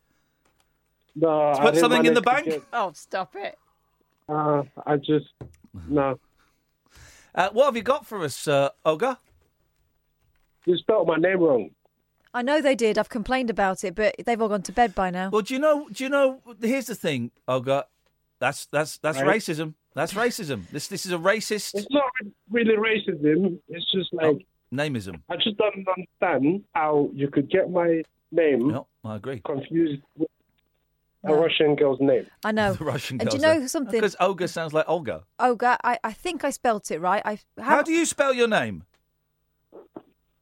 No, 1.15 1.51
I 1.51 1.59
put 1.59 1.73
didn't 1.75 1.79
something 1.81 2.05
in 2.05 2.13
the 2.15 2.21
manage 2.25 2.45
bank? 2.45 2.61
get- 2.61 2.63
Oh, 2.73 2.91
stop 2.95 3.35
it. 3.35 3.57
uh, 4.27 4.63
I 4.87 4.97
just 4.97 5.27
no. 5.87 6.19
Uh, 7.33 7.49
what 7.51 7.65
have 7.65 7.75
you 7.75 7.83
got 7.83 8.05
for 8.05 8.23
us, 8.23 8.47
uh, 8.47 8.69
Olga? 8.85 9.19
You 10.65 10.77
spelled 10.77 11.07
my 11.07 11.17
name 11.17 11.39
wrong. 11.39 11.71
I 12.33 12.41
know 12.41 12.61
they 12.61 12.75
did. 12.75 12.97
I've 12.97 13.09
complained 13.09 13.49
about 13.49 13.83
it, 13.83 13.95
but 13.95 14.15
they've 14.25 14.41
all 14.41 14.49
gone 14.49 14.61
to 14.63 14.71
bed 14.71 14.93
by 14.95 15.09
now. 15.09 15.29
Well, 15.29 15.41
do 15.41 15.53
you 15.53 15.59
know? 15.59 15.87
Do 15.91 16.03
you 16.03 16.09
know? 16.09 16.41
Here's 16.61 16.87
the 16.87 16.95
thing, 16.95 17.31
Olga. 17.47 17.85
That's 18.39 18.65
that's 18.67 18.97
that's 18.97 19.21
Right. 19.21 19.37
racism. 19.39 19.75
That's 19.93 20.13
racism. 20.13 20.67
This 20.71 20.87
this 20.89 21.05
is 21.05 21.13
a 21.13 21.17
racist 21.17 21.75
It's 21.75 21.87
not 21.91 22.11
really 22.49 22.75
racism. 22.75 23.59
It's 23.69 23.89
just 23.93 24.13
like 24.13 24.45
nameism. 24.73 25.21
I 25.29 25.37
just 25.37 25.55
don't 25.57 25.87
understand 25.87 26.63
how 26.73 27.09
you 27.13 27.29
could 27.29 27.49
get 27.49 27.69
my 27.71 28.01
name 28.31 28.67
No, 28.69 28.87
I 29.05 29.15
agree. 29.15 29.41
confused 29.45 30.01
with 30.17 30.27
a 31.25 31.29
No. 31.29 31.41
Russian 31.41 31.75
girl's 31.75 31.99
name. 31.99 32.27
I 32.43 32.51
know. 32.51 32.73
The 32.79 32.83
Russian 32.85 33.19
And 33.19 33.29
do 33.29 33.35
you 33.37 33.41
know 33.41 33.59
there. 33.59 33.67
something? 33.67 33.93
Because 33.99 34.15
Olga 34.19 34.47
sounds 34.47 34.73
like 34.73 34.85
Olga. 34.87 35.23
Olga, 35.39 35.77
I, 35.83 35.97
I 36.03 36.13
think 36.13 36.43
I 36.43 36.49
spelt 36.51 36.91
it 36.91 36.99
right. 37.01 37.21
I 37.25 37.39
How 37.59 37.81
do 37.81 37.91
you 37.91 38.05
spell 38.05 38.33
your 38.33 38.47
name? 38.47 38.83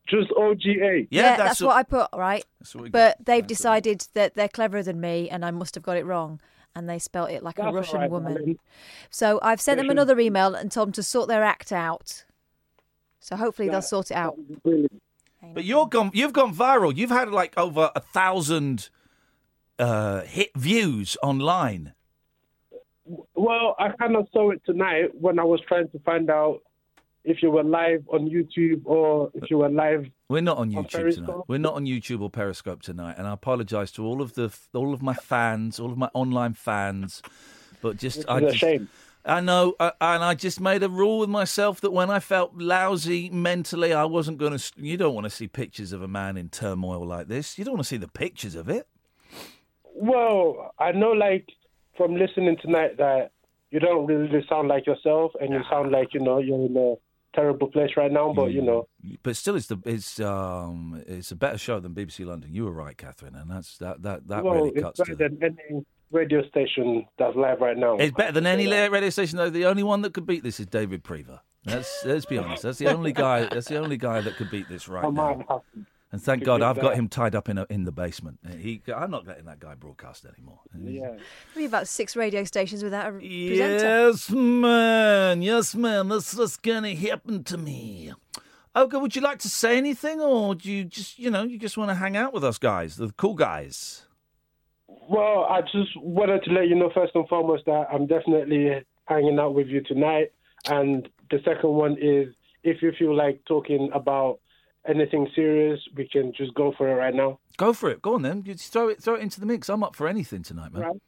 Just 0.07 0.29
OGA. 0.31 1.07
Yeah, 1.09 1.37
that's, 1.37 1.61
what, 1.61 1.75
I 1.75 1.83
put 1.83 2.07
right. 2.15 2.43
That's 2.59 2.75
what 2.75 2.83
we 2.83 2.89
But 2.89 3.17
got. 3.19 3.25
they've 3.25 3.43
That's 3.43 3.47
decided 3.57 4.07
that 4.13 4.35
they're 4.35 4.49
cleverer 4.49 4.83
than 4.83 4.99
me, 4.99 5.29
and 5.29 5.45
I 5.45 5.51
must 5.51 5.75
have 5.75 5.83
got 5.83 5.97
it 5.97 6.05
wrong. 6.05 6.39
And 6.75 6.89
they 6.89 6.99
spelt 6.99 7.29
it 7.31 7.41
like 7.43 7.55
That's 7.55 7.69
a 7.69 7.71
Russian 7.71 7.95
all 7.95 8.01
right, 8.01 8.11
woman. 8.11 8.33
darling. 8.33 8.59
So 9.09 9.39
I've 9.41 9.61
sent 9.61 9.77
them 9.77 9.89
another 9.89 10.19
email 10.19 10.55
and 10.55 10.71
told 10.71 10.87
them 10.89 10.93
to 10.93 11.03
sort 11.03 11.29
their 11.29 11.43
act 11.43 11.71
out. 11.71 12.25
So 13.19 13.35
hopefully 13.37 13.69
they'll 13.69 13.81
sort 13.81 14.11
it 14.11 14.17
out. 14.17 14.35
Brilliant. 14.63 15.01
But 15.53 15.65
you're 15.65 15.87
gone. 15.87 16.09
You've 16.13 16.33
gone 16.33 16.53
viral. 16.53 16.95
You've 16.95 17.11
had 17.11 17.29
like 17.29 17.53
over 17.57 17.91
a 17.95 17.99
thousand 17.99 18.89
uh, 19.79 20.21
hit 20.21 20.51
views 20.55 21.17
online. 21.23 21.93
Well, 23.35 23.75
I 23.79 23.89
kind 23.89 24.15
of 24.15 24.27
saw 24.31 24.51
it 24.51 24.61
tonight 24.65 25.09
when 25.13 25.39
I 25.39 25.43
was 25.43 25.59
trying 25.67 25.89
to 25.89 25.99
find 25.99 26.29
out 26.29 26.61
if 27.25 27.41
you 27.41 27.51
were 27.51 27.63
live 27.63 28.03
on 28.09 28.29
YouTube 28.29 28.81
or 28.85 29.31
if 29.33 29.49
you 29.49 29.57
were 29.57 29.69
live. 29.69 30.05
We're 30.29 30.41
not 30.41 30.57
on 30.57 30.75
On 30.75 30.85
YouTube 30.85 31.15
tonight. 31.15 31.35
We're 31.47 31.57
not 31.57 31.73
on 31.73 31.85
YouTube 31.85 32.21
or 32.21 32.29
Periscope 32.29 32.81
tonight, 32.81 33.15
and 33.17 33.27
I 33.27 33.33
apologise 33.33 33.91
to 33.93 34.05
all 34.05 34.21
of 34.21 34.33
the 34.35 34.53
all 34.73 34.93
of 34.93 35.01
my 35.01 35.13
fans, 35.13 35.79
all 35.79 35.91
of 35.91 35.97
my 35.97 36.09
online 36.13 36.53
fans. 36.53 37.21
But 37.81 37.97
just 37.97 38.25
I 38.29 38.39
just, 38.39 38.57
shame. 38.57 38.89
I 39.25 39.39
know, 39.39 39.75
uh, 39.79 39.91
and 40.01 40.21
I 40.23 40.33
just 40.35 40.59
made 40.59 40.83
a 40.83 40.89
rule 40.89 41.19
with 41.19 41.29
myself 41.29 41.79
that 41.81 41.91
when 41.91 42.09
I 42.09 42.19
felt 42.19 42.55
lousy 42.55 43.29
mentally, 43.29 43.93
I 43.93 44.03
wasn't 44.03 44.37
going 44.37 44.57
to. 44.57 44.71
You 44.75 44.97
don't 44.97 45.13
want 45.13 45.25
to 45.25 45.29
see 45.29 45.47
pictures 45.47 45.93
of 45.93 46.01
a 46.01 46.07
man 46.07 46.35
in 46.35 46.49
turmoil 46.49 47.05
like 47.05 47.27
this. 47.27 47.57
You 47.57 47.63
don't 47.63 47.75
want 47.75 47.83
to 47.83 47.87
see 47.87 47.97
the 47.97 48.09
pictures 48.09 48.55
of 48.55 48.67
it. 48.69 48.87
Well, 49.95 50.73
I 50.79 50.91
know, 50.91 51.11
like 51.11 51.47
from 51.97 52.15
listening 52.15 52.57
tonight, 52.61 52.97
that 52.97 53.31
you 53.71 53.79
don't 53.79 54.05
really 54.05 54.45
sound 54.49 54.67
like 54.67 54.85
yourself, 54.85 55.31
and 55.39 55.51
you 55.51 55.61
sound 55.69 55.91
like 55.91 56.13
you 56.13 56.19
know 56.19 56.39
you're 56.39 56.65
in 56.65 56.75
a 56.77 56.95
terrible 57.35 57.67
place 57.67 57.91
right 57.97 58.11
now. 58.11 58.33
But 58.33 58.51
you 58.51 58.61
know, 58.61 58.87
But 59.23 59.35
still, 59.35 59.55
it's 59.55 59.67
the 59.67 59.77
it's 59.85 60.19
um 60.19 61.03
it's 61.07 61.31
a 61.31 61.35
better 61.35 61.57
show 61.57 61.79
than 61.79 61.93
BBC 61.93 62.25
London. 62.25 62.53
You 62.53 62.65
were 62.65 62.71
right, 62.71 62.97
Catherine, 62.97 63.35
and 63.35 63.49
that's 63.49 63.77
that 63.77 64.01
that 64.03 64.27
that 64.27 64.43
well, 64.43 64.55
really 64.55 64.71
it's 64.75 64.99
better 64.99 65.11
to. 65.11 65.15
than 65.15 65.37
any 65.41 65.85
radio 66.11 66.47
station 66.47 67.05
that's 67.17 67.35
live 67.35 67.59
right 67.59 67.77
now. 67.77 67.97
It's 67.97 68.13
better 68.15 68.31
than 68.31 68.45
any 68.55 68.67
la- 68.67 68.85
radio 68.87 69.09
station 69.09 69.37
though. 69.37 69.49
The 69.49 69.65
only 69.65 69.83
one 69.83 70.01
that 70.03 70.13
could 70.13 70.25
beat 70.25 70.43
this 70.43 70.59
is 70.59 70.67
David 70.67 71.03
Prever. 71.03 71.41
Let's 71.65 72.03
let's 72.05 72.25
be 72.25 72.37
honest. 72.37 72.63
That's 72.63 72.77
the 72.77 72.87
only 72.87 73.13
guy. 73.13 73.45
That's 73.45 73.67
the 73.69 73.77
only 73.77 73.97
guy 73.97 74.21
that 74.21 74.35
could 74.35 74.51
beat 74.51 74.67
this 74.69 74.87
right 74.87 75.11
now. 75.11 75.63
Have 76.13 76.19
And 76.19 76.23
thank 76.23 76.43
God 76.43 76.61
I've 76.61 76.79
got 76.79 76.95
him 76.95 77.07
tied 77.07 77.35
up 77.35 77.49
in 77.49 77.57
a, 77.57 77.65
in 77.69 77.85
the 77.85 77.91
basement. 77.91 78.39
He, 78.57 78.81
I'm 78.93 79.11
not 79.11 79.25
letting 79.25 79.45
that 79.45 79.59
guy 79.59 79.73
broadcast 79.73 80.25
anymore. 80.25 80.59
Yeah. 80.79 81.15
Maybe 81.55 81.65
about 81.65 81.87
six 81.87 82.15
radio 82.15 82.43
stations 82.43 82.83
without 82.83 83.07
a 83.07 83.11
presenter. 83.11 83.87
Yes, 84.07 84.29
man. 84.29 85.41
Yes, 85.41 85.75
man. 85.75 86.09
That's 86.09 86.35
what's 86.35 86.57
gonna 86.57 86.95
happen 86.95 87.43
to 87.45 87.57
me. 87.57 88.13
Olga, 88.75 88.99
would 88.99 89.15
you 89.15 89.21
like 89.21 89.39
to 89.39 89.49
say 89.49 89.77
anything, 89.77 90.21
or 90.21 90.55
do 90.55 90.71
you 90.71 90.83
just, 90.83 91.19
you 91.19 91.29
know, 91.29 91.43
you 91.43 91.59
just 91.59 91.77
want 91.77 91.89
to 91.89 91.95
hang 91.95 92.17
out 92.17 92.33
with 92.33 92.43
us 92.43 92.57
guys, 92.57 92.95
the 92.95 93.11
cool 93.17 93.35
guys? 93.35 94.05
Well, 94.87 95.45
I 95.49 95.61
just 95.61 95.95
wanted 95.97 96.43
to 96.43 96.51
let 96.51 96.67
you 96.67 96.75
know 96.75 96.89
first 96.93 97.13
and 97.15 97.27
foremost 97.27 97.65
that 97.65 97.87
I'm 97.91 98.07
definitely 98.07 98.83
hanging 99.05 99.37
out 99.39 99.53
with 99.53 99.67
you 99.67 99.81
tonight. 99.81 100.31
And 100.67 101.09
the 101.29 101.39
second 101.45 101.69
one 101.69 101.97
is 101.99 102.33
if 102.63 102.81
you 102.81 102.93
feel 102.97 103.15
like 103.15 103.41
talking 103.45 103.89
about 103.93 104.39
anything 104.87 105.27
serious, 105.35 105.79
we 105.95 106.07
can 106.07 106.33
just 106.35 106.53
go 106.53 106.73
for 106.77 106.89
it 106.89 106.93
right 106.95 107.13
now. 107.13 107.39
Go 107.57 107.73
for 107.73 107.89
it. 107.89 108.01
Go 108.01 108.15
on 108.15 108.21
then. 108.21 108.43
You 108.45 108.53
just 108.53 108.71
throw 108.73 108.89
it, 108.89 109.01
throw 109.01 109.15
it 109.15 109.21
into 109.21 109.39
the 109.39 109.45
mix. 109.45 109.69
I'm 109.69 109.83
up 109.83 109.95
for 109.95 110.07
anything 110.07 110.43
tonight, 110.43 110.73
man. 110.73 110.81
Right. 110.83 111.01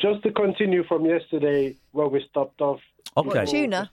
Just 0.00 0.22
to 0.24 0.32
continue 0.32 0.82
from 0.84 1.04
yesterday 1.04 1.76
where 1.92 2.08
we 2.08 2.24
stopped 2.30 2.60
off. 2.60 2.80
Okay. 3.16 3.44
Tuna. 3.46 3.88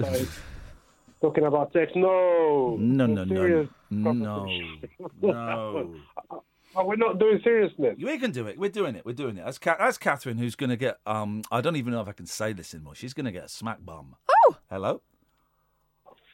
Talking 1.22 1.46
about 1.46 1.72
sex. 1.74 1.92
No. 1.96 2.78
No, 2.80 3.06
The 3.08 3.14
no, 3.14 3.24
no, 3.26 3.36
serious 3.36 3.70
no, 3.90 4.04
conversation. 4.10 4.90
no. 5.22 5.96
Oh, 6.76 6.86
we're 6.86 6.98
not 6.98 7.18
doing 7.18 7.40
seriousness. 7.44 7.98
We 8.00 8.20
can 8.20 8.30
do 8.30 8.46
it. 8.46 8.60
We're 8.60 8.70
doing 8.70 8.94
it. 8.96 9.04
We're 9.04 9.14
doing 9.14 9.38
it. 9.38 9.44
That's, 9.44 9.58
Ca- 9.58 9.78
that's 9.80 9.98
Catherine 9.98 10.38
who's 10.38 10.54
going 10.56 10.70
to 10.70 10.78
get. 10.78 11.00
Um, 11.04 11.42
I 11.52 11.62
don't 11.62 11.76
even 11.78 11.94
know 11.94 12.00
if 12.02 12.08
I 12.08 12.12
can 12.12 12.28
say 12.28 12.54
this 12.54 12.76
anymore. 12.76 12.94
She's 12.94 13.16
going 13.16 13.26
to 13.26 13.32
get 13.32 13.46
a 13.46 13.50
smack 13.50 13.84
bum. 13.84 14.16
Oh! 14.46 14.56
Hello. 14.70 15.02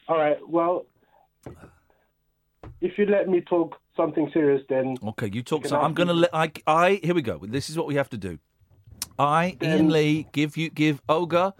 All 0.08 0.18
right. 0.18 0.36
Well, 0.46 0.84
if 2.80 2.98
you 2.98 3.06
let 3.06 3.28
me 3.28 3.40
talk 3.40 3.76
something 3.96 4.30
serious, 4.32 4.62
then 4.68 4.96
Okay, 5.02 5.30
you 5.32 5.42
talk. 5.42 5.66
So 5.66 5.80
I'm 5.80 5.94
going 5.94 6.08
to 6.08 6.14
let. 6.14 6.30
I. 6.34 6.52
I. 6.66 7.00
Here 7.02 7.14
we 7.14 7.22
go. 7.22 7.38
This 7.38 7.70
is 7.70 7.76
what 7.78 7.86
we 7.86 7.94
have 7.96 8.08
to 8.10 8.16
do. 8.18 8.38
I, 9.18 9.56
Iain 9.62 9.88
Lee, 9.90 10.26
give 10.32 10.56
you 10.56 10.68
give 10.68 11.00
Olga 11.08 11.54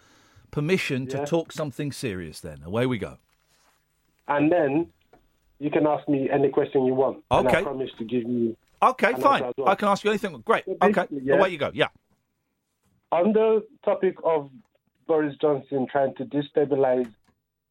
permission 0.51 1.07
to 1.09 1.25
talk 1.25 1.53
something 1.53 1.91
serious. 1.93 2.41
Then 2.41 2.63
away 2.65 2.87
we 2.87 2.99
go. 2.99 3.19
and 4.29 4.51
then 4.53 4.89
you 5.59 5.71
can 5.71 5.87
ask 5.87 6.07
me 6.09 6.29
any 6.31 6.51
question 6.51 6.85
you 6.85 6.95
want. 6.95 7.23
And 7.31 7.47
Okay. 7.47 7.59
I 7.59 7.63
promise 7.63 7.91
to 7.99 8.05
give 8.05 8.25
you. 8.25 8.57
Okay, 8.83 9.13
fine. 9.15 9.43
well. 9.57 9.69
I 9.69 9.75
can 9.75 9.89
ask 9.89 10.05
you 10.05 10.11
anything. 10.11 10.39
Great. 10.45 10.65
So 10.67 10.77
Okay. 10.83 11.07
yeah. 11.11 11.35
Away 11.37 11.49
you 11.51 11.57
go. 11.59 11.71
Yeah. 11.73 11.89
On 13.13 13.33
the 13.33 13.65
topic 13.85 14.17
of 14.23 14.51
Boris 15.07 15.35
Johnson 15.41 15.87
trying 15.91 16.15
to 16.17 16.25
destabilize 16.27 17.11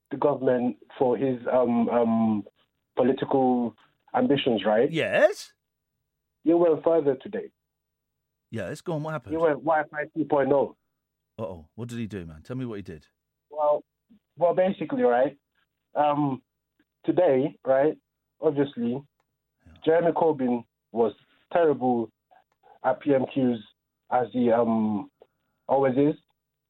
the 0.09 0.17
government 0.17 0.77
for 0.97 1.15
his 1.15 1.37
um, 1.51 1.89
um, 1.89 2.43
political 2.95 3.75
ambitions, 4.15 4.63
right? 4.65 4.91
Yes. 4.91 5.53
You 6.43 6.57
went 6.57 6.83
further 6.83 7.15
today. 7.15 7.49
Yeah. 8.51 8.67
Let's 8.67 8.81
go 8.81 8.93
on. 8.93 9.03
What 9.03 9.11
happened? 9.11 9.33
You 9.33 9.39
went 9.41 9.63
Wi-Fi 9.63 10.05
2.0. 10.17 10.75
Uh 11.37 11.41
oh. 11.41 11.65
What 11.75 11.89
did 11.89 11.99
he 11.99 12.07
do, 12.07 12.25
man? 12.25 12.41
Tell 12.43 12.55
me 12.55 12.65
what 12.65 12.75
he 12.75 12.81
did. 12.81 13.07
Well, 13.49 13.83
well, 14.37 14.53
basically, 14.53 15.03
right. 15.03 15.37
Um, 15.95 16.41
today, 17.05 17.57
right. 17.65 17.97
Obviously, 18.41 19.01
Jeremy 19.85 20.11
Corbyn 20.11 20.63
was 20.91 21.13
terrible 21.53 22.09
at 22.83 23.01
PMQs 23.01 23.57
as 24.11 24.27
he 24.31 24.51
um 24.51 25.09
always 25.67 25.95
is. 25.97 26.15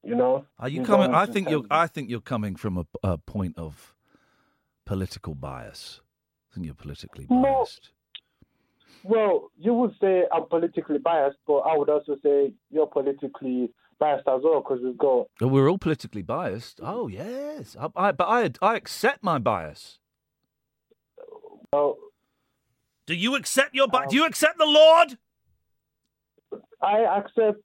You 0.03 0.15
know. 0.15 0.45
Are 0.59 0.69
you 0.69 0.81
He's 0.81 0.87
coming? 0.87 1.13
I 1.13 1.25
think 1.25 1.49
you're. 1.49 1.63
I 1.69 1.87
think 1.87 2.09
you're 2.09 2.21
coming 2.21 2.55
from 2.55 2.77
a, 2.77 2.85
a 3.03 3.17
point 3.17 3.57
of 3.57 3.95
political 4.85 5.33
bias. 5.33 6.01
I 6.55 6.57
think 6.57 6.67
you're 6.67 6.75
politically 6.75 7.27
No. 7.29 7.41
biased. 7.41 7.89
Well, 9.03 9.51
you 9.57 9.73
would 9.73 9.93
say 9.99 10.23
I'm 10.31 10.45
politically 10.45 10.99
biased, 10.99 11.37
but 11.45 11.57
I 11.57 11.75
would 11.75 11.89
also 11.89 12.15
say 12.23 12.53
you're 12.71 12.87
politically 12.87 13.73
biased 13.99 14.25
as 14.27 14.39
well 14.41 14.61
because 14.61 14.79
we've 14.81 14.97
got. 14.97 15.27
Oh, 15.41 15.47
we're 15.47 15.69
all 15.69 15.77
politically 15.77 16.21
biased. 16.21 16.79
Oh 16.81 17.09
yes, 17.09 17.75
I, 17.77 17.89
I, 17.97 18.11
but 18.13 18.27
I 18.29 18.51
I 18.61 18.75
accept 18.77 19.21
my 19.21 19.37
bias. 19.37 19.99
Well, 21.73 21.97
Do 23.05 23.15
you 23.15 23.35
accept 23.35 23.75
your 23.75 23.89
bias? 23.89 24.05
Um, 24.05 24.09
Do 24.11 24.15
you 24.15 24.25
accept 24.25 24.57
the 24.57 24.65
Lord? 24.65 25.17
I 26.81 26.99
accept 27.19 27.59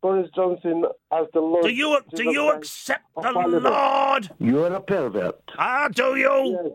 Boris 0.00 0.30
Johnson 0.34 0.86
as 1.12 1.26
the 1.34 1.40
Lord. 1.40 1.64
Do 1.64 1.70
you 1.70 2.00
do 2.14 2.24
you 2.24 2.50
accept 2.50 3.04
the 3.14 3.30
Lord? 3.30 4.30
You're 4.38 4.72
a 4.72 4.80
pervert. 4.80 5.38
Ah, 5.58 5.88
do 5.92 6.16
you? 6.16 6.58
Yes. 6.64 6.72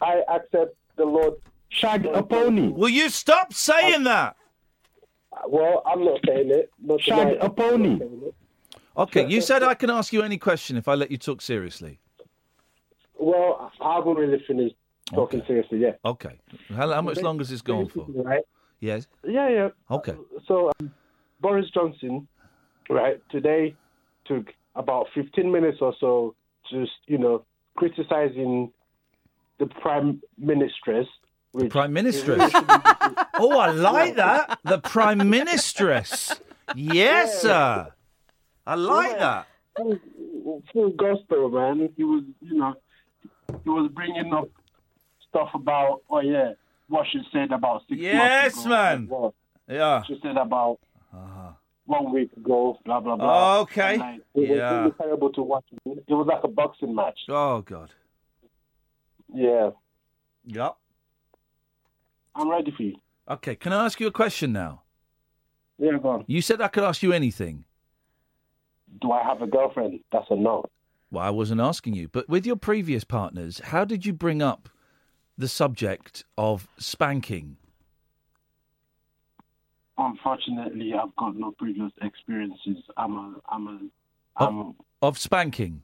I 0.00 0.22
accept 0.28 0.76
the 0.96 1.04
Lord. 1.04 1.34
Shag 1.68 2.06
a 2.06 2.22
pony. 2.22 2.68
Will 2.68 2.88
you 2.88 3.08
stop 3.08 3.52
saying 3.52 4.04
that? 4.04 4.36
Well, 5.48 5.82
I'm 5.86 6.04
not 6.04 6.20
saying 6.26 6.50
it. 6.50 6.70
Not 6.82 7.00
Shag 7.02 7.28
tonight. 7.28 7.38
a 7.40 7.50
pony. 7.50 7.88
I'm 7.90 7.98
not 7.98 7.98
saying 8.00 8.22
it. 8.26 8.34
Okay, 8.96 9.26
you 9.26 9.40
said 9.42 9.62
I 9.62 9.74
can 9.74 9.90
ask 9.90 10.12
you 10.12 10.22
any 10.22 10.38
question 10.38 10.76
if 10.78 10.88
I 10.88 10.94
let 10.94 11.10
you 11.10 11.18
talk 11.18 11.42
seriously. 11.42 11.98
Well, 13.18 13.70
I 13.80 13.96
haven't 13.96 14.14
really 14.16 14.42
finished 14.46 14.74
talking 15.12 15.40
Okay. 15.40 15.46
seriously 15.48 15.78
yet. 15.80 15.98
Okay. 16.04 16.38
How, 16.74 16.90
how 16.92 17.02
much 17.02 17.20
longer 17.20 17.42
is 17.42 17.50
this 17.50 17.60
going 17.62 17.88
for? 17.88 18.06
Right? 18.08 18.44
Yes. 18.80 19.06
Yeah, 19.24 19.48
yeah. 19.48 19.68
Okay. 19.90 20.14
So 20.46 20.72
um, 20.80 20.92
Boris 21.40 21.66
Johnson, 21.74 22.26
right, 22.88 23.20
today 23.30 23.74
took 24.26 24.46
about 24.74 25.06
15 25.14 25.50
minutes 25.50 25.78
or 25.80 25.94
so 26.00 26.34
just, 26.70 26.92
you 27.06 27.18
know, 27.18 27.44
criticizing 27.76 28.72
the 29.58 29.66
prime 29.66 30.22
ministress. 30.42 31.06
Which 31.52 31.70
Prime 31.70 31.94
Ministress. 31.94 32.26
really 32.38 32.50
should 32.50 32.66
be- 33.16 33.22
Oh, 33.38 33.58
I 33.58 33.70
like 33.70 34.16
that. 34.16 34.58
The 34.64 34.78
Prime 34.78 35.20
Ministress. 35.20 36.38
Yes, 36.74 37.40
sir. 37.40 37.88
I 38.66 38.74
like 38.74 39.12
Yeah. 39.12 39.18
that. 39.18 39.46
full, 39.76 40.62
full 40.72 40.90
gospel, 40.90 41.48
man. 41.50 41.88
He 41.96 42.04
was, 42.04 42.24
you 42.42 42.58
know, 42.58 42.74
he 43.64 43.70
was 43.70 43.90
bringing 43.94 44.34
up 44.34 44.48
stuff 45.28 45.48
about, 45.54 46.02
oh 46.10 46.20
yeah, 46.20 46.52
what 46.88 47.06
she 47.10 47.20
said 47.32 47.52
about 47.52 47.82
six 47.88 48.00
Yes, 48.02 48.54
months 48.56 48.64
ago. 48.66 48.68
man. 48.74 49.06
What 49.08 49.34
Yeah. 49.68 50.02
she 50.06 50.18
said 50.22 50.36
about 50.36 50.78
uh-huh. 51.14 51.52
one 51.86 52.12
week 52.12 52.32
ago, 52.36 52.78
blah 52.84 53.00
blah 53.00 53.16
blah. 53.16 53.60
Okay. 53.60 53.92
And, 53.94 54.00
like, 54.00 54.20
it 54.34 54.50
was 54.50 54.58
Yeah. 54.58 54.78
really 54.80 54.90
terrible 55.00 55.32
to 55.32 55.42
watch. 55.42 55.64
It 55.86 56.04
was 56.10 56.26
like 56.26 56.44
a 56.44 56.48
boxing 56.48 56.94
match. 56.94 57.18
Oh, 57.30 57.62
God. 57.62 57.90
Yeah, 59.32 59.70
Yep. 60.46 60.76
I'm 62.34 62.50
ready 62.50 62.72
for 62.76 62.82
you. 62.82 62.96
Okay, 63.28 63.56
can 63.56 63.72
I 63.72 63.84
ask 63.84 63.98
you 63.98 64.06
a 64.06 64.12
question 64.12 64.52
now? 64.52 64.82
Yeah, 65.78 65.98
go 66.00 66.10
on. 66.10 66.24
You 66.28 66.40
said 66.40 66.60
I 66.60 66.68
could 66.68 66.84
ask 66.84 67.02
you 67.02 67.12
anything. 67.12 67.64
Do 69.00 69.10
I 69.10 69.22
have 69.22 69.42
a 69.42 69.46
girlfriend? 69.46 70.00
That's 70.12 70.26
a 70.30 70.36
no. 70.36 70.64
Well, 71.10 71.24
I 71.24 71.30
wasn't 71.30 71.60
asking 71.60 71.94
you, 71.94 72.08
but 72.08 72.28
with 72.28 72.46
your 72.46 72.56
previous 72.56 73.04
partners, 73.04 73.60
how 73.64 73.84
did 73.84 74.06
you 74.06 74.12
bring 74.12 74.42
up 74.42 74.68
the 75.36 75.48
subject 75.48 76.24
of 76.38 76.68
spanking? 76.78 77.56
Unfortunately, 79.98 80.92
I've 80.94 81.14
got 81.16 81.36
no 81.36 81.52
previous 81.52 81.92
experiences. 82.02 82.76
I'm 82.96 83.14
a, 83.14 83.34
I'm 83.48 83.66
a. 83.66 84.44
I'm 84.44 84.74
Of 85.00 85.18
spanking? 85.18 85.82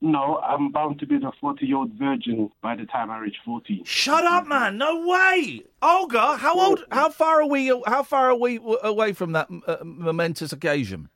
No, 0.00 0.38
I'm 0.38 0.70
bound 0.72 0.98
to 1.00 1.06
be 1.06 1.18
the 1.18 1.32
40 1.40 1.66
year 1.66 1.76
old 1.76 1.92
virgin 1.94 2.50
by 2.62 2.76
the 2.76 2.84
time 2.84 3.10
I 3.10 3.18
reach 3.18 3.36
40. 3.44 3.82
Shut 3.84 4.24
up, 4.24 4.46
man! 4.46 4.76
No 4.78 5.06
way, 5.06 5.62
Olga. 5.80 6.36
How 6.36 6.58
old? 6.58 6.84
How 6.90 7.08
far 7.10 7.42
are 7.42 7.48
we? 7.48 7.68
How 7.86 8.02
far 8.02 8.30
are 8.30 8.36
we 8.36 8.60
away 8.82 9.12
from 9.12 9.32
that 9.32 9.48
uh, 9.66 9.78
momentous 9.82 10.52
occasion? 10.52 11.08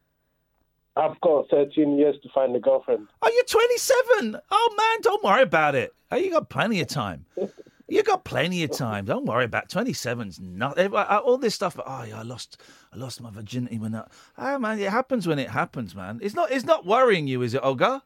I've 0.96 1.20
got 1.20 1.48
13 1.50 1.96
years 1.98 2.16
to 2.22 2.28
find 2.30 2.54
a 2.56 2.60
girlfriend. 2.60 3.06
Oh, 3.22 3.30
you're 3.32 3.44
27. 3.44 4.40
Oh 4.50 4.74
man, 4.76 5.00
don't 5.02 5.22
worry 5.22 5.42
about 5.42 5.74
it. 5.74 5.94
Oh, 6.10 6.16
you 6.16 6.30
got 6.30 6.48
plenty 6.48 6.80
of 6.80 6.88
time. 6.88 7.26
You 7.90 8.04
got 8.04 8.22
plenty 8.22 8.62
of 8.62 8.70
time. 8.70 9.04
Don't 9.04 9.24
worry 9.24 9.44
about 9.44 9.68
27's 9.68 10.38
nothing. 10.38 10.94
All 10.94 11.36
this 11.38 11.56
stuff. 11.56 11.76
Oh, 11.84 12.04
yeah, 12.04 12.20
I 12.20 12.22
lost, 12.22 12.62
I 12.92 12.96
lost 12.96 13.20
my 13.20 13.32
virginity 13.32 13.80
when 13.80 13.90
that. 13.90 14.12
Oh 14.38 14.60
man, 14.60 14.78
it 14.78 14.90
happens 14.90 15.26
when 15.26 15.40
it 15.40 15.50
happens, 15.50 15.96
man. 15.96 16.20
It's 16.22 16.36
not, 16.36 16.52
it's 16.52 16.64
not 16.64 16.86
worrying 16.86 17.26
you, 17.26 17.42
is 17.42 17.52
it, 17.52 17.64
Olga? 17.64 18.04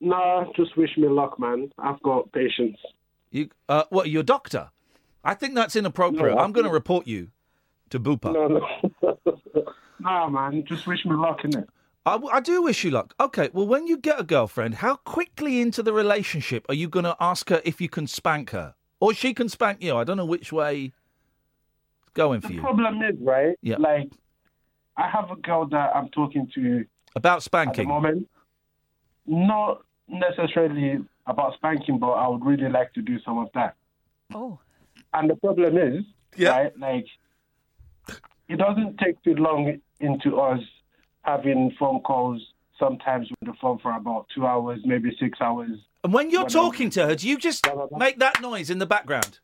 Nah, 0.00 0.44
just 0.56 0.76
wish 0.76 0.96
me 0.96 1.08
luck, 1.08 1.38
man. 1.38 1.70
I've 1.78 2.02
got 2.02 2.32
patience. 2.32 2.78
You, 3.30 3.48
uh, 3.68 3.84
what? 3.90 4.08
You're 4.08 4.22
a 4.22 4.24
doctor? 4.24 4.70
I 5.22 5.34
think 5.34 5.54
that's 5.54 5.76
inappropriate. 5.76 6.34
No, 6.36 6.42
I'm 6.42 6.52
going 6.52 6.66
to 6.66 6.72
report 6.72 7.06
you 7.06 7.28
to 7.90 8.00
Bupa. 8.00 8.32
No, 8.32 8.48
no. 8.48 9.18
nah, 10.00 10.28
man, 10.28 10.64
just 10.66 10.86
wish 10.86 11.04
me 11.04 11.14
luck, 11.14 11.40
innit? 11.42 11.66
I, 12.06 12.16
I 12.32 12.40
do 12.40 12.62
wish 12.62 12.82
you 12.82 12.90
luck. 12.90 13.14
Okay, 13.20 13.50
well, 13.52 13.66
when 13.66 13.86
you 13.86 13.98
get 13.98 14.18
a 14.18 14.24
girlfriend, 14.24 14.76
how 14.76 14.96
quickly 14.96 15.60
into 15.60 15.82
the 15.82 15.92
relationship 15.92 16.64
are 16.70 16.74
you 16.74 16.88
going 16.88 17.04
to 17.04 17.16
ask 17.20 17.50
her 17.50 17.60
if 17.64 17.80
you 17.80 17.90
can 17.90 18.06
spank 18.06 18.50
her? 18.50 18.74
Or 19.00 19.12
she 19.12 19.34
can 19.34 19.48
spank 19.50 19.82
you? 19.82 19.96
I 19.96 20.04
don't 20.04 20.16
know 20.16 20.24
which 20.24 20.52
way 20.52 20.92
it's 22.02 22.10
going 22.14 22.40
for 22.40 22.48
The 22.48 22.54
you. 22.54 22.60
The 22.60 22.64
problem 22.64 23.02
is, 23.02 23.16
right? 23.20 23.56
Yeah. 23.60 23.76
Like, 23.78 24.10
I 24.96 25.08
have 25.08 25.30
a 25.30 25.36
girl 25.36 25.66
that 25.68 25.94
I'm 25.94 26.08
talking 26.08 26.50
to 26.54 26.84
About 27.14 27.42
spanking? 27.42 27.82
at 27.82 27.88
the 27.88 27.88
moment. 27.88 28.28
Not 29.26 29.82
necessarily 30.10 31.04
about 31.26 31.54
spanking, 31.54 31.98
but 31.98 32.10
I 32.12 32.28
would 32.28 32.44
really 32.44 32.68
like 32.68 32.92
to 32.94 33.02
do 33.02 33.18
some 33.20 33.38
of 33.38 33.48
that. 33.54 33.76
Oh. 34.34 34.58
And 35.12 35.30
the 35.30 35.36
problem 35.36 35.76
is, 35.76 36.04
Yeah. 36.36 36.50
right, 36.50 36.78
like, 36.78 37.06
it 38.48 38.56
doesn't 38.56 38.98
take 38.98 39.22
too 39.22 39.34
long 39.34 39.80
into 40.00 40.40
us 40.40 40.60
having 41.22 41.70
phone 41.78 42.00
calls, 42.00 42.40
sometimes 42.78 43.28
with 43.30 43.50
the 43.50 43.54
phone 43.60 43.78
for 43.78 43.92
about 43.94 44.26
two 44.34 44.46
hours, 44.46 44.80
maybe 44.84 45.14
six 45.20 45.40
hours. 45.40 45.70
And 46.02 46.12
when 46.12 46.30
you're 46.30 46.42
When 46.42 46.50
talking 46.50 46.90
to 46.90 47.06
her, 47.06 47.14
do 47.14 47.28
you 47.28 47.36
just 47.36 47.62
Blah, 47.62 47.74
blah, 47.74 47.86
blah. 47.86 47.98
make 47.98 48.18
that 48.18 48.40
noise 48.40 48.70
in 48.70 48.78
the 48.78 48.86
background? 48.86 49.38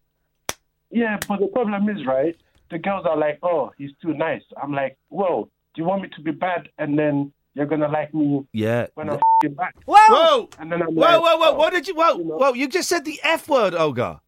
Yeah, 0.91 1.19
but 1.29 1.41
the 1.41 1.49
problem 1.49 1.89
is, 1.89 2.07
right, 2.07 2.37
the 2.71 2.79
girls 2.79 3.05
are 3.07 3.17
like, 3.17 3.39
oh, 3.43 3.73
he's 3.77 3.91
too 4.01 4.15
nice. 4.15 4.43
I'm 4.61 4.73
like, 4.73 4.97
whoa, 5.09 5.51
do 5.75 5.83
you 5.83 5.85
want 5.87 6.03
me 6.03 6.09
to 6.17 6.21
be 6.23 6.31
bad 6.31 6.69
and 6.79 6.99
then 6.99 7.33
you're 7.57 7.67
going 7.67 7.81
to 7.81 7.89
like 7.89 8.13
me 8.15 8.47
Yeah. 8.53 8.87
when 8.95 9.11
I'm 9.11 9.19
fing 9.43 9.55
back? 9.55 9.75
Whoa! 9.87 9.97
Whoa! 10.09 10.49
And 10.59 10.71
then 10.71 10.83
I'm 10.83 10.95
Whoa, 10.95 11.01
like, 11.01 11.21
whoa, 11.23 11.37
whoa! 11.39 11.51
oh, 11.51 11.55
What 11.55 11.73
did 11.73 11.89
you? 11.89 11.95
Whoa, 11.95 12.19
you 12.19 12.25
know. 12.25 12.37
whoa! 12.37 12.53
You 12.53 12.69
just 12.69 12.89
said 12.89 13.05
the 13.05 13.19
F 13.25 13.49
word, 13.49 13.75
Olga. 13.75 14.21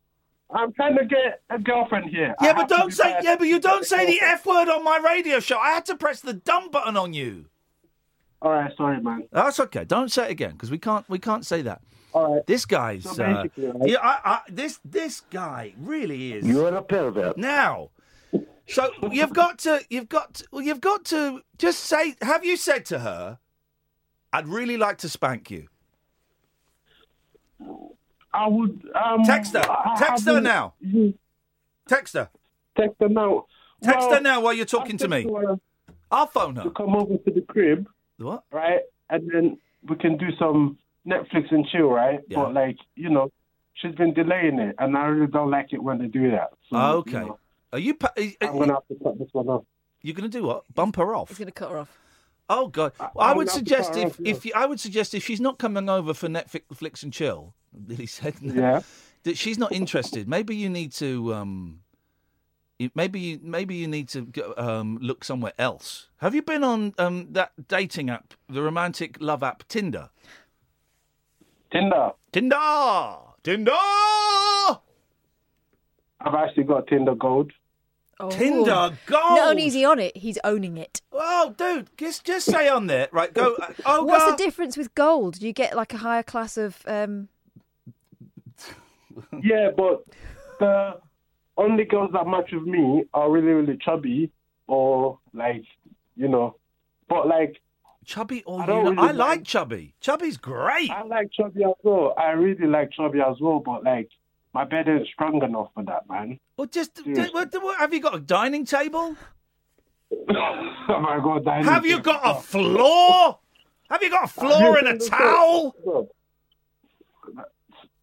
I'm 0.50 0.72
trying 0.72 0.96
to 0.96 1.04
get 1.04 1.42
a 1.50 1.58
girlfriend 1.58 2.08
here. 2.10 2.34
Yeah, 2.40 2.48
have 2.48 2.56
but 2.56 2.68
don't 2.70 2.92
say. 2.92 3.12
bad 3.12 3.24
Yeah, 3.24 3.36
but 3.36 3.48
you 3.48 3.60
don't 3.60 3.84
say 3.84 4.06
the. 4.06 4.18
F 4.22 4.46
word 4.46 4.68
on 4.70 4.82
my 4.82 4.96
radio 4.96 5.40
show. 5.40 5.58
I 5.58 5.72
had 5.72 5.84
to 5.86 5.94
press 5.94 6.20
the 6.22 6.32
dumb 6.32 6.70
button 6.70 6.96
on 6.96 7.12
you. 7.12 7.44
All 8.40 8.52
right, 8.52 8.72
sorry, 8.76 9.00
man. 9.00 9.28
That's 9.30 9.60
okay. 9.60 9.84
Don't 9.84 10.10
say 10.10 10.24
it 10.28 10.30
again 10.30 10.52
because 10.52 10.70
we 10.70 10.78
can't. 10.78 11.08
We 11.08 11.18
can't 11.18 11.44
say 11.44 11.60
that. 11.62 11.82
All 12.14 12.36
right. 12.36 12.46
This 12.46 12.64
guy's. 12.64 13.04
So 13.04 13.22
uh, 13.24 13.44
right? 13.56 13.80
yeah, 13.84 13.98
I, 14.02 14.20
I, 14.24 14.40
this 14.48 14.80
this 14.84 15.20
guy 15.20 15.74
really 15.78 16.32
is. 16.32 16.46
You're 16.46 16.74
a 16.74 16.82
pervert. 16.82 17.36
Now, 17.36 17.90
so 18.68 18.90
you've 19.10 19.32
got 19.32 19.58
to. 19.60 19.80
You've 19.90 20.08
got. 20.08 20.34
To, 20.34 20.44
well, 20.52 20.62
you've 20.62 20.80
got 20.80 21.04
to 21.06 21.42
just 21.58 21.80
say. 21.80 22.14
Have 22.22 22.44
you 22.44 22.56
said 22.56 22.84
to 22.86 23.00
her? 23.00 23.38
I'd 24.32 24.46
really 24.48 24.76
like 24.76 24.98
to 24.98 25.08
spank 25.08 25.50
you. 25.50 25.68
I 28.32 28.46
would. 28.46 28.88
Um, 28.94 29.22
Text 29.24 29.54
her. 29.54 29.62
I 29.68 29.96
Text 29.98 30.26
her 30.26 30.40
now. 30.40 30.74
Text 31.88 32.14
her. 32.14 32.28
Text 32.76 32.96
her 33.00 33.08
now. 33.08 33.46
Text 33.82 34.00
Well, 34.08 34.14
her 34.16 34.20
now 34.20 34.40
while 34.40 34.52
you're 34.52 34.66
talking 34.66 34.96
to 34.98 35.08
me. 35.08 35.22
her 35.24 35.56
I'll 36.10 36.26
phone 36.26 36.56
her. 36.56 36.62
To 36.64 36.70
come 36.70 36.94
over 36.94 37.16
to 37.16 37.30
the 37.30 37.42
crib, 37.42 37.86
What? 38.18 38.44
right? 38.50 38.80
And 39.10 39.30
then 39.32 39.58
we 39.88 39.96
can 39.96 40.16
do 40.16 40.26
some 40.38 40.78
Netflix 41.06 41.50
and 41.52 41.66
chill, 41.68 41.88
right? 41.88 42.20
Yeah. 42.28 42.38
But, 42.44 42.54
like, 42.54 42.76
you 42.96 43.10
know, 43.10 43.30
she's 43.74 43.94
been 43.94 44.14
delaying 44.14 44.58
it, 44.58 44.74
and 44.78 44.96
I 44.96 45.04
really 45.06 45.30
don't 45.30 45.50
like 45.50 45.72
it 45.72 45.82
when 45.82 45.98
they 45.98 46.06
do 46.06 46.30
that. 46.30 46.50
So, 46.70 46.76
Okay. 46.76 47.12
You 47.12 47.18
know, 47.26 47.38
Are 47.72 47.78
you? 47.78 47.94
pa- 47.94 48.12
Are, 48.16 48.22
I'm 48.48 48.52
going 48.54 48.68
to 48.68 48.74
have 48.74 48.88
to 48.88 48.96
cut 49.04 49.18
this 49.18 49.28
one 49.32 49.48
off. 49.48 49.64
You're 50.02 50.14
going 50.14 50.30
to 50.30 50.38
do 50.38 50.44
what? 50.44 50.64
Bump 50.74 50.96
her 50.96 51.14
off? 51.14 51.28
He's 51.28 51.38
going 51.38 51.46
to 51.46 51.52
cut 51.52 51.70
her 51.70 51.78
off. 51.78 51.98
Oh 52.48 52.68
God! 52.68 52.92
I- 52.98 53.10
Well, 53.14 53.26
I 53.26 53.32
would 53.34 53.50
suggest 53.50 53.96
if 53.96 54.10
off, 54.12 54.20
yeah. 54.20 54.30
if 54.30 54.44
you, 54.46 54.52
I 54.54 54.64
would 54.66 54.80
suggest 54.80 55.14
if 55.14 55.24
she's 55.24 55.40
not 55.40 55.58
coming 55.58 55.88
over 55.88 56.14
for 56.14 56.28
Netflix 56.28 57.02
and 57.02 57.12
chill, 57.12 57.54
Lily 57.86 58.06
said 58.06 58.34
Yeah. 58.40 58.80
that 59.24 59.36
she's 59.36 59.58
not 59.58 59.72
interested. 59.72 60.28
Maybe 60.28 60.56
you 60.56 60.70
need 60.70 60.92
to 60.92 61.34
um, 61.34 61.80
maybe 62.94 63.20
you 63.20 63.40
maybe 63.42 63.74
you 63.74 63.86
need 63.88 64.08
to 64.10 64.26
um 64.56 64.98
look 65.02 65.24
somewhere 65.24 65.52
else. 65.58 66.08
Have 66.18 66.34
you 66.34 66.40
been 66.40 66.64
on 66.64 66.94
um 66.96 67.28
that 67.32 67.52
dating 67.68 68.08
app, 68.08 68.32
the 68.48 68.62
romantic 68.62 69.18
love 69.20 69.42
app 69.42 69.68
Tinder? 69.68 70.08
Tinder. 71.70 72.12
Tinder, 72.32 73.16
Tinder, 73.42 73.72
I've 76.20 76.34
actually 76.34 76.64
got 76.64 76.86
Tinder 76.86 77.14
Gold. 77.14 77.52
Oh. 78.20 78.30
Tinder 78.30 78.64
Gold. 79.06 79.22
Not 79.38 79.50
only 79.50 79.66
is 79.66 79.74
he 79.74 79.84
on 79.84 79.98
it, 80.00 80.16
he's 80.16 80.38
owning 80.42 80.76
it. 80.76 81.00
Oh, 81.12 81.54
dude, 81.56 81.88
just 81.96 82.24
just 82.24 82.46
say 82.50 82.66
on 82.68 82.86
there, 82.88 83.08
right? 83.12 83.32
Go. 83.32 83.54
uh, 83.54 83.72
Oh, 83.86 84.04
What's 84.04 84.24
go. 84.24 84.30
the 84.32 84.36
difference 84.36 84.76
with 84.76 84.94
gold? 84.94 85.38
Do 85.38 85.46
you 85.46 85.52
get 85.52 85.76
like 85.76 85.94
a 85.94 85.98
higher 85.98 86.22
class 86.24 86.56
of? 86.56 86.82
Um... 86.86 87.28
yeah, 89.42 89.70
but 89.76 90.04
the 90.60 90.98
only 91.56 91.84
girls 91.84 92.10
that 92.12 92.26
match 92.26 92.50
with 92.52 92.62
me 92.64 93.04
are 93.14 93.30
really, 93.30 93.48
really 93.52 93.78
chubby 93.80 94.30
or 94.66 95.18
like, 95.34 95.64
you 96.16 96.28
know, 96.28 96.56
but 97.08 97.26
like 97.26 97.60
Chubby 98.04 98.42
or 98.44 98.62
I 98.62 98.66
you? 98.66 98.68
know- 98.72 98.82
really 98.90 98.96
I 98.98 99.06
like 99.12 99.16
like- 99.16 99.44
Chubby. 99.44 99.94
Chubby's 100.00 100.36
great. 100.38 100.90
I 100.90 101.02
like 101.02 101.30
chubby 101.32 101.62
as 101.64 101.72
well. 101.82 102.14
I 102.18 102.30
really 102.30 102.66
like 102.66 102.90
chubby 102.92 103.20
as 103.20 103.36
well, 103.40 103.60
but 103.60 103.84
like 103.84 104.08
my 104.54 104.64
bed 104.64 104.88
ain't 104.88 105.06
strong 105.08 105.42
enough 105.42 105.68
for 105.74 105.82
that, 105.84 106.08
man. 106.08 106.38
Well, 106.56 106.66
just 106.66 106.96
Seriously. 106.96 107.30
what, 107.32 107.52
what, 107.62 107.78
have 107.78 107.92
you 107.94 108.00
got 108.00 108.14
a 108.14 108.20
dining 108.20 108.64
table? 108.64 109.16
oh 110.10 111.00
my 111.00 111.20
god! 111.22 111.44
that 111.44 111.64
Have 111.64 111.84
is- 111.84 111.90
you 111.92 112.00
got 112.00 112.20
a 112.24 112.40
floor? 112.40 113.38
Have 113.90 114.02
you 114.02 114.10
got 114.10 114.24
a 114.24 114.28
floor 114.28 114.78
and 114.78 114.88
a 114.88 114.98
towel? 114.98 115.74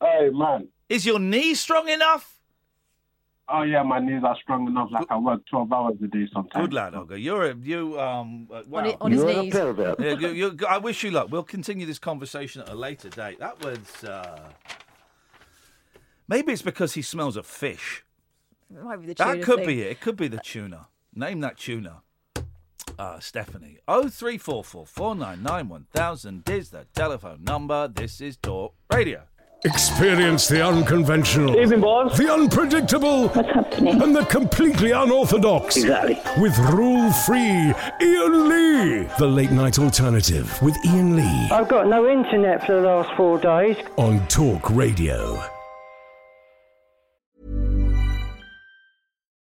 Hey 0.02 0.30
man. 0.32 0.68
Is 0.90 1.06
your 1.06 1.20
knee 1.20 1.54
strong 1.56 1.90
enough? 1.90 2.32
Oh 3.48 3.62
yeah, 3.62 3.84
my 3.84 4.00
knees 4.00 4.24
are 4.24 4.36
strong 4.42 4.68
enough. 4.68 4.90
Like 4.92 5.06
I 5.10 5.18
work 5.18 5.42
twelve 5.50 5.72
hours 5.72 5.96
a 6.04 6.08
day 6.08 6.28
sometimes. 6.34 6.66
Good 6.66 6.74
lad, 6.74 6.96
Olga. 6.96 7.20
You're 7.20 7.52
a, 7.52 7.56
you 7.56 8.00
um. 8.00 8.48
uh, 8.52 8.64
wow. 8.68 8.80
On, 8.80 8.86
hi- 8.86 8.98
on 9.02 9.12
his 9.12 9.22
You're 9.22 9.30
a 9.30 9.42
knees. 9.44 9.54
pervert. 9.54 10.00
Yeah, 10.00 10.12
you, 10.14 10.28
you, 10.30 10.58
I 10.68 10.78
wish 10.80 11.04
you 11.04 11.12
luck. 11.12 11.28
We'll 11.32 11.44
continue 11.44 11.86
this 11.86 12.00
conversation 12.00 12.62
at 12.64 12.70
a 12.70 12.76
later 12.76 13.10
date. 13.10 13.40
That 13.40 13.64
was. 13.64 14.04
Uh... 14.04 14.40
Maybe 16.28 16.54
it's 16.54 16.62
because 16.62 16.94
he 16.94 17.02
smells 17.02 17.36
of 17.38 17.46
fish. 17.46 18.04
It 18.74 18.84
might 18.84 18.98
be 19.02 19.08
the 19.08 19.14
That 19.16 19.42
could 19.44 19.58
thing. 19.60 19.68
be 19.68 19.82
it. 19.84 19.92
It 19.92 20.02
could 20.02 20.16
be 20.18 20.28
the 20.28 20.38
tuna. 20.40 20.88
Name 21.14 21.40
that 21.42 21.58
tuna. 21.58 22.02
Uh, 22.98 23.20
Stephanie. 23.20 23.78
Oh 23.88 24.08
three 24.10 24.38
four 24.38 24.64
four 24.64 24.86
four 24.86 25.16
nine 25.16 25.44
nine 25.44 25.70
one 25.70 25.86
thousand 25.94 26.48
is 26.50 26.70
the 26.70 26.86
telephone 26.96 27.44
number. 27.44 27.88
This 27.88 28.22
is 28.22 28.38
Talk 28.38 28.74
Radio. 28.92 29.24
Experience 29.64 30.48
the 30.48 30.64
unconventional, 30.64 31.58
Evening, 31.58 31.82
boss. 31.82 32.16
the 32.18 32.32
unpredictable, 32.32 33.30
What's 33.30 33.50
happening? 33.50 34.00
and 34.00 34.16
the 34.16 34.24
completely 34.26 34.92
unorthodox. 34.92 35.76
Exactly. 35.78 36.20
With 36.40 36.56
rule 36.72 37.12
free 37.12 37.74
Iain 38.02 38.48
Lee. 38.50 39.10
The 39.18 39.26
late 39.28 39.50
night 39.52 39.80
alternative 39.80 40.62
with 40.62 40.76
Iain 40.86 41.16
Lee 41.16 41.50
I've 41.52 41.68
got 41.70 41.88
no 41.88 42.08
internet 42.08 42.66
for 42.66 42.74
the 42.80 42.88
last 42.88 43.16
four 43.18 43.40
days. 43.40 43.78
on 43.98 44.26
Talk 44.28 44.70
Radio. 44.70 45.42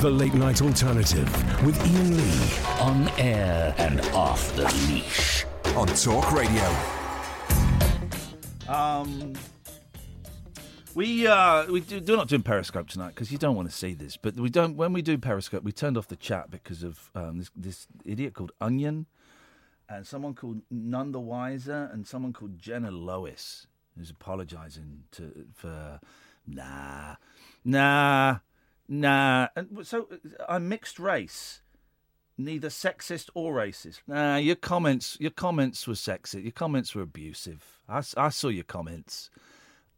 The 0.00 0.10
late 0.10 0.34
night 0.34 0.62
alternative 0.62 1.28
with 1.64 1.80
Iain 1.80 2.16
Lee. 2.16 2.58
On 2.80 3.08
air 3.18 3.74
and 3.78 4.00
off 4.14 4.54
the 4.56 4.64
leash. 4.88 5.44
On 5.76 5.86
Talk 5.86 6.32
Radio. 6.32 6.74
Um, 8.68 9.34
we 10.96 11.26
uh, 11.26 11.70
we 11.70 11.80
do, 11.80 12.00
do 12.00 12.16
not 12.16 12.28
doing 12.28 12.42
Periscope 12.42 12.88
tonight 12.88 13.10
because 13.10 13.30
you 13.30 13.38
don't 13.38 13.54
want 13.54 13.70
to 13.70 13.74
see 13.74 13.92
this. 13.92 14.16
But 14.16 14.36
we 14.36 14.48
don't. 14.48 14.76
When 14.76 14.92
we 14.92 15.02
do 15.02 15.18
Periscope, 15.18 15.62
we 15.62 15.70
turned 15.70 15.98
off 15.98 16.08
the 16.08 16.16
chat 16.16 16.50
because 16.50 16.82
of 16.82 17.10
um, 17.14 17.38
this 17.38 17.50
this 17.54 17.86
idiot 18.04 18.32
called 18.32 18.52
Onion, 18.60 19.04
and 19.88 20.06
someone 20.06 20.34
called 20.34 20.62
None 20.70 21.12
the 21.12 21.20
Wiser, 21.20 21.90
and 21.92 22.06
someone 22.06 22.32
called 22.32 22.58
Jenna 22.58 22.90
Lois, 22.90 23.66
who's 23.96 24.10
apologising 24.10 25.04
to 25.12 25.46
for 25.54 26.00
nah, 26.46 27.16
nah, 27.62 28.38
nah. 28.88 29.48
And 29.56 29.86
so 29.86 30.08
uh, 30.12 30.44
I'm 30.48 30.68
mixed 30.68 30.98
race 30.98 31.62
neither 32.38 32.68
sexist 32.68 33.30
or 33.34 33.54
racist. 33.54 34.00
Nah, 34.06 34.36
your 34.36 34.56
comments, 34.56 35.16
your 35.20 35.30
comments 35.30 35.86
were 35.86 35.94
sexist. 35.94 36.42
Your 36.42 36.52
comments 36.52 36.94
were 36.94 37.02
abusive. 37.02 37.80
I 37.88 38.00
saw 38.00 38.48
your 38.48 38.64
comments, 38.64 39.30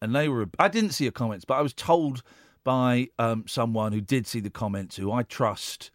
and 0.01 0.15
they 0.15 0.29
were. 0.29 0.49
I 0.59 0.69
didn't 0.69 0.91
see 0.91 1.05
your 1.05 1.13
comments, 1.13 1.45
but 1.45 1.55
I 1.55 1.63
was 1.63 1.73
told 1.73 2.23
by 2.65 3.09
um, 3.19 3.45
someone 3.47 3.93
who 3.93 4.01
did 4.01 4.27
see 4.27 4.41
the 4.41 4.51
comments, 4.51 4.97
who 4.97 5.11
I 5.11 5.23
trust 5.23 5.91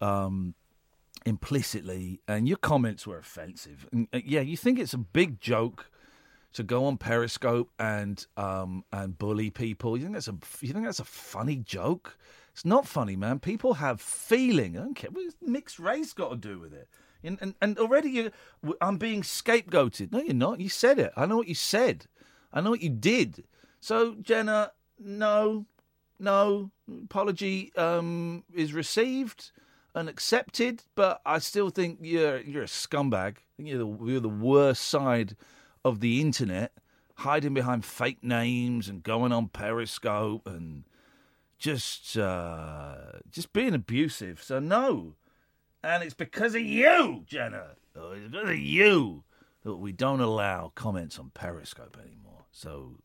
um, 0.00 0.54
implicitly, 1.24 2.20
and 2.28 2.46
your 2.46 2.58
comments 2.58 3.06
were 3.06 3.18
offensive. 3.18 3.88
And, 3.92 4.08
uh, 4.12 4.20
yeah, 4.24 4.42
you 4.42 4.56
think 4.56 4.78
it's 4.78 4.92
a 4.92 4.98
big 4.98 5.40
joke 5.40 5.90
to 6.56 6.62
go 6.62 6.86
on 6.86 6.96
Periscope 6.96 7.70
and 7.78 8.26
um, 8.36 8.84
and 8.90 9.16
bully 9.18 9.50
people. 9.50 9.96
You 9.96 10.04
think 10.04 10.14
that's 10.14 10.28
a 10.28 10.36
you 10.60 10.72
think 10.72 10.86
that's 10.86 11.00
a 11.00 11.04
funny 11.04 11.56
joke? 11.56 12.18
It's 12.52 12.64
not 12.64 12.86
funny, 12.86 13.16
man. 13.16 13.38
People 13.38 13.74
have 13.74 14.00
feeling. 14.00 14.78
I 14.78 14.80
don't 14.80 14.94
care. 14.94 15.10
What's 15.10 15.36
mixed 15.42 15.78
race 15.78 16.14
got 16.14 16.30
to 16.30 16.36
do 16.36 16.58
with 16.58 16.72
it? 16.72 16.88
And, 17.22 17.38
and, 17.42 17.54
and 17.60 17.78
already 17.78 18.08
you, 18.08 18.30
I'm 18.80 18.96
being 18.96 19.20
scapegoated. 19.20 20.10
No, 20.10 20.20
you're 20.20 20.32
not. 20.32 20.60
You 20.60 20.70
said 20.70 20.98
it. 20.98 21.12
I 21.16 21.26
know 21.26 21.36
what 21.36 21.48
you 21.48 21.54
said. 21.54 22.06
I 22.54 22.62
know 22.62 22.70
what 22.70 22.80
you 22.80 22.88
did. 22.88 23.44
So, 23.80 24.14
Jenna, 24.22 24.72
no, 24.98 25.66
no 26.18 26.70
apology 27.04 27.74
um, 27.76 28.44
is 28.54 28.72
received 28.72 29.50
and 29.94 30.08
accepted, 30.08 30.82
but 30.94 31.20
I 31.26 31.38
still 31.40 31.68
think 31.68 31.98
you're 32.00 32.40
you're 32.40 32.62
a 32.62 32.66
scumbag. 32.66 33.36
I 33.36 33.56
think 33.58 33.68
you're 33.68 33.78
the 33.78 34.04
you're 34.04 34.20
the 34.20 34.28
worst 34.30 34.88
side 34.88 35.36
of 35.86 36.00
the 36.00 36.20
internet, 36.20 36.72
hiding 37.18 37.54
behind 37.54 37.84
fake 37.84 38.22
names 38.22 38.88
and 38.88 39.04
going 39.04 39.30
on 39.30 39.46
Periscope 39.46 40.44
and 40.44 40.82
just 41.58 42.18
uh, 42.18 43.20
just 43.30 43.52
being 43.52 43.72
abusive. 43.72 44.42
So 44.42 44.58
no, 44.58 45.14
and 45.84 46.02
it's 46.02 46.12
because 46.12 46.56
of 46.56 46.62
you, 46.62 47.22
Jenna. 47.26 47.76
Oh, 47.94 48.10
It's 48.10 48.28
because 48.28 48.50
of 48.50 48.58
you 48.58 49.22
that 49.62 49.76
we 49.76 49.92
don't 49.92 50.20
allow 50.20 50.72
comments 50.74 51.20
on 51.20 51.30
Periscope 51.34 51.96
anymore. 52.04 52.46
So 52.50 52.98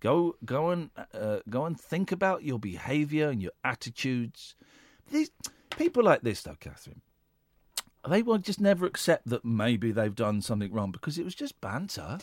go 0.00 0.34
go 0.44 0.70
and 0.70 0.90
uh, 1.14 1.38
go 1.48 1.66
and 1.66 1.80
think 1.80 2.10
about 2.10 2.42
your 2.42 2.58
behaviour 2.58 3.28
and 3.28 3.40
your 3.40 3.52
attitudes. 3.62 4.56
These 5.12 5.30
people 5.70 6.02
like 6.02 6.22
this, 6.22 6.42
though, 6.42 6.56
Catherine. 6.58 7.00
They 8.08 8.22
will 8.22 8.38
just 8.38 8.60
never 8.60 8.86
accept 8.86 9.28
that 9.28 9.44
maybe 9.44 9.92
they've 9.92 10.14
done 10.14 10.40
something 10.42 10.72
wrong 10.72 10.90
because 10.90 11.18
it 11.18 11.24
was 11.24 11.34
just 11.34 11.60
banter. 11.60 12.18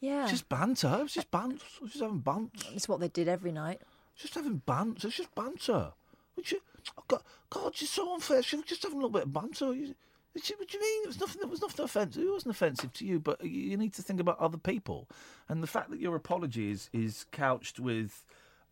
Yeah. 0.00 0.26
Just 0.28 0.48
banter. 0.48 0.96
It 1.00 1.02
was 1.04 1.14
just 1.14 1.30
banter. 1.30 1.56
It 1.76 1.82
was 1.82 1.92
just 1.92 2.02
having 2.02 2.18
banter. 2.18 2.66
It's 2.74 2.88
what 2.88 3.00
they 3.00 3.08
did 3.08 3.28
every 3.28 3.52
night. 3.52 3.80
Just 4.16 4.34
having 4.34 4.58
banter. 4.58 5.08
It's 5.08 5.16
just 5.16 5.34
banter. 5.34 5.92
What 6.34 6.50
you, 6.52 6.60
oh 6.98 7.02
God, 7.08 7.22
God, 7.50 7.72
you're 7.80 7.88
so 7.88 8.14
unfair. 8.14 8.42
She 8.42 8.56
was 8.56 8.64
just 8.64 8.82
having 8.82 8.98
a 8.98 9.00
little 9.00 9.10
bit 9.10 9.24
of 9.24 9.32
banter. 9.32 9.72
You, 9.74 9.94
what 10.32 10.44
do 10.44 10.52
you- 10.52 10.58
what 10.58 10.68
do 10.68 10.76
you 10.78 10.82
mean? 10.82 11.02
It 11.04 11.08
was 11.08 11.20
nothing. 11.20 11.42
It 11.42 11.48
was 11.50 11.60
nothing 11.62 11.84
offensive. 11.84 12.22
It 12.22 12.30
wasn't 12.30 12.54
offensive 12.54 12.92
to 12.92 13.04
you, 13.06 13.18
but 13.18 13.42
you, 13.42 13.50
you 13.70 13.76
need 13.76 13.92
to 13.94 14.02
think 14.02 14.20
about 14.20 14.38
other 14.38 14.58
people. 14.58 15.08
And 15.48 15.62
the 15.62 15.66
fact 15.66 15.90
that 15.90 16.00
your 16.00 16.14
apology 16.14 16.70
is 16.70 16.90
is 16.92 17.26
couched 17.32 17.80
with 17.80 18.24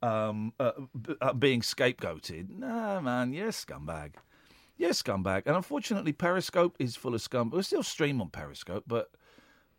um, 0.02 0.52
uh, 0.60 0.72
b- 1.00 1.16
uh, 1.20 1.32
being 1.32 1.62
scapegoated. 1.62 2.50
Nah, 2.58 3.00
man, 3.00 3.32
you're 3.32 3.48
a 3.48 3.50
scumbag. 3.50 4.12
You're 4.76 4.90
scumbag. 4.90 5.42
And 5.46 5.56
unfortunately, 5.56 6.12
Periscope 6.12 6.76
is 6.78 6.96
full 6.96 7.14
of 7.14 7.22
scum. 7.22 7.50
We'll 7.50 7.62
still 7.62 7.82
stream 7.82 8.20
on 8.20 8.28
Periscope, 8.28 8.84
but 8.86 9.10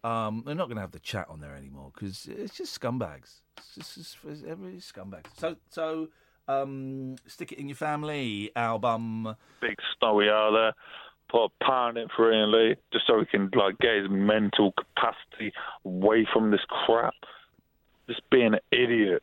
um, 0.03 0.43
they're 0.45 0.55
not 0.55 0.65
going 0.65 0.77
to 0.77 0.81
have 0.81 0.91
the 0.91 0.99
chat 0.99 1.27
on 1.29 1.39
there 1.39 1.55
anymore 1.55 1.91
because 1.93 2.25
it's 2.25 2.55
just 2.55 2.79
scumbags. 2.79 3.41
It's 3.57 3.95
just 3.95 4.17
it's, 4.27 4.41
it's, 4.43 4.91
scumbags. 4.91 5.27
So, 5.37 5.55
so 5.69 6.07
um, 6.47 7.15
stick 7.27 7.51
it 7.51 7.59
in 7.59 7.67
your 7.67 7.75
family 7.75 8.51
album. 8.55 9.35
big 9.61 9.77
snowy 9.99 10.29
out 10.29 10.51
there. 10.51 10.73
Put 11.29 11.45
a 11.45 11.63
pound 11.63 11.97
in 11.97 12.07
for 12.15 12.31
Iain 12.31 12.51
Lee, 12.51 12.75
just 12.93 13.05
so 13.05 13.19
he 13.19 13.25
can 13.25 13.51
like 13.53 13.77
get 13.79 13.95
his 13.97 14.09
mental 14.09 14.71
capacity 14.71 15.51
away 15.83 16.25
from 16.31 16.51
this 16.51 16.61
crap. 16.69 17.13
Just 18.07 18.21
being 18.29 18.53
an 18.53 18.59
idiot. 18.71 19.21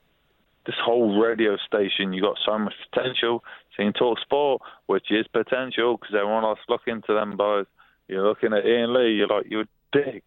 This 0.66 0.76
whole 0.82 1.20
radio 1.20 1.56
station, 1.58 2.12
you 2.12 2.22
got 2.22 2.38
so 2.44 2.58
much 2.58 2.74
potential. 2.90 3.44
You 3.78 3.84
can 3.84 3.92
talk 3.92 4.18
sport, 4.20 4.62
which 4.86 5.10
is 5.10 5.26
potential 5.28 5.98
because 5.98 6.14
everyone 6.14 6.44
else 6.44 6.58
looking 6.68 7.02
to 7.02 7.14
them 7.14 7.36
boys. 7.36 7.66
You're 8.08 8.26
looking 8.26 8.52
at 8.52 8.64
Iain 8.64 8.92
Lee, 8.94 9.12
you're 9.12 9.26
like, 9.26 9.46
you're 9.48 9.62
a 9.62 9.68
dick. 9.92 10.24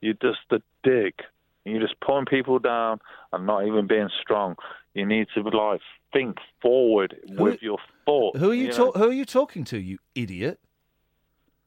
You're 0.00 0.14
just 0.14 0.40
a 0.50 0.60
dick. 0.82 1.20
You're 1.64 1.80
just 1.80 2.00
pulling 2.00 2.26
people 2.26 2.58
down 2.58 3.00
and 3.32 3.46
not 3.46 3.66
even 3.66 3.86
being 3.86 4.10
strong. 4.20 4.56
You 4.94 5.06
need 5.06 5.28
to 5.34 5.42
like 5.42 5.80
think 6.12 6.38
forward 6.60 7.16
with 7.28 7.62
your 7.62 7.78
thoughts. 8.04 8.38
Who 8.38 8.50
are 8.50 8.54
you, 8.54 8.72
talk? 8.72 8.96
Who 8.96 9.08
are 9.08 9.12
you 9.12 9.24
talking 9.24 9.64
to? 9.64 9.78
You 9.78 9.98
idiot! 10.14 10.58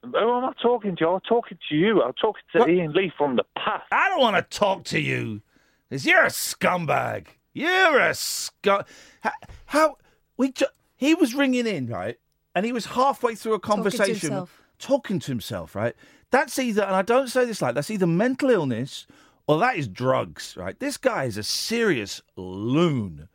Who 0.04 0.16
am 0.16 0.46
I 0.46 0.52
talking 0.62 0.96
to? 0.98 1.08
I'm 1.08 1.22
talking 1.22 1.58
to 1.70 1.76
you. 1.76 2.04
I'm 2.04 2.14
talking 2.14 2.44
to 2.54 2.64
Iain 2.64 2.92
Lee 2.92 3.12
from 3.18 3.38
the 3.38 3.46
past. 3.58 3.86
I 3.92 4.10
don't 4.10 4.20
want 4.20 4.36
to 4.36 4.58
talk 4.58 4.84
to 4.86 5.00
you. 5.00 5.42
Because 5.90 6.06
you're 6.06 6.24
a 6.24 6.28
scumbag. 6.28 7.28
You're 7.56 8.00
a 8.00 8.14
scum. 8.14 8.84
How, 9.22 9.32
how 9.66 9.98
we 10.38 10.52
ju- 10.52 10.66
he 10.98 11.16
was 11.16 11.34
ringing 11.34 11.66
in 11.66 11.88
right, 11.88 12.18
and 12.54 12.66
he 12.66 12.72
was 12.74 12.86
halfway 12.86 13.34
through 13.34 13.54
a 13.56 13.60
Talking 13.60 13.84
to 13.84 13.90
conversation, 13.90 14.30
himself. 14.30 14.62
talking 14.78 15.20
to 15.20 15.32
himself. 15.32 15.74
Right. 15.74 15.96
That's 16.32 16.60
either, 16.60 16.84
and 16.84 16.96
I 16.96 17.02
don't 17.02 17.30
say 17.30 17.46
this 17.46 17.62
like 17.62 17.74
that's 17.76 17.90
either 17.90 18.06
mental 18.08 18.50
illness 18.50 19.08
or 19.48 19.58
that 19.60 19.78
is 19.78 19.88
drugs. 19.88 20.56
Right. 20.58 20.78
This 20.80 20.98
guy 20.98 21.24
is 21.24 21.38
a 21.38 21.44
serious 21.44 22.22
loon, 22.36 23.30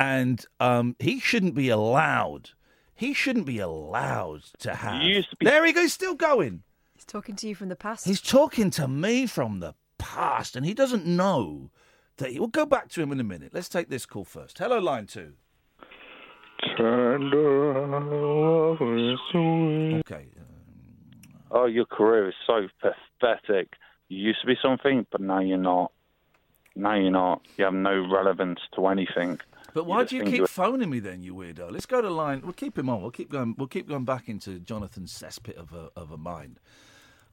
and 0.00 0.44
um, 0.60 0.96
he 0.98 1.20
shouldn't 1.20 1.54
be 1.54 1.68
allowed. 1.68 2.50
He 2.94 3.14
shouldn't 3.14 3.46
be 3.46 3.58
allowed 3.60 4.42
to 4.58 4.74
have. 4.74 5.02
used 5.02 5.30
to 5.30 5.36
be- 5.36 5.46
There 5.46 5.64
he 5.64 5.72
goes, 5.72 5.92
still 5.92 6.14
going. 6.14 6.62
He's 6.94 7.04
talking 7.04 7.34
to 7.36 7.48
you 7.48 7.54
from 7.54 7.68
the 7.68 7.76
past. 7.76 8.04
He's 8.06 8.20
talking 8.20 8.70
to 8.72 8.86
me 8.88 9.26
from 9.26 9.60
the 9.60 9.74
past, 9.98 10.56
and 10.56 10.64
he 10.66 10.74
doesn't 10.74 11.06
know 11.06 11.70
that. 12.18 12.30
He, 12.30 12.38
we'll 12.38 12.48
go 12.48 12.66
back 12.66 12.88
to 12.90 13.02
him 13.02 13.12
in 13.12 13.20
a 13.20 13.24
minute. 13.24 13.52
Let's 13.52 13.68
take 13.68 13.88
this 13.88 14.06
call 14.06 14.24
first. 14.24 14.58
Hello, 14.58 14.78
line 14.78 15.06
two. 15.06 15.34
Okay. 20.00 20.26
Oh, 21.50 21.66
your 21.66 21.84
career 21.84 22.28
is 22.28 22.34
so 22.46 22.68
pathetic. 22.80 23.74
You 24.08 24.18
used 24.18 24.40
to 24.40 24.46
be 24.46 24.56
something, 24.62 25.06
but 25.10 25.20
now 25.20 25.40
you're 25.40 25.58
not. 25.58 25.92
Now 26.74 26.94
you're 26.94 27.10
not. 27.10 27.42
You 27.58 27.64
have 27.64 27.74
no 27.74 28.06
relevance 28.10 28.60
to 28.74 28.86
anything. 28.86 29.38
But 29.74 29.86
why 29.86 30.02
just 30.02 30.10
do 30.10 30.16
you 30.16 30.24
keep 30.24 30.48
phoning 30.48 30.90
me 30.90 31.00
then, 31.00 31.22
you 31.22 31.34
weirdo? 31.34 31.70
Let's 31.70 31.86
go 31.86 32.00
to 32.00 32.10
line. 32.10 32.42
We'll 32.42 32.52
keep 32.52 32.78
him 32.78 32.88
on. 32.88 33.02
We'll 33.02 33.10
keep 33.10 33.30
going. 33.30 33.54
We'll 33.58 33.68
keep 33.68 33.88
going 33.88 34.04
back 34.04 34.28
into 34.28 34.58
Jonathan's 34.58 35.12
cesspit 35.12 35.56
of 35.56 35.72
a 35.72 35.90
of 35.96 36.10
a 36.10 36.16
mind. 36.16 36.60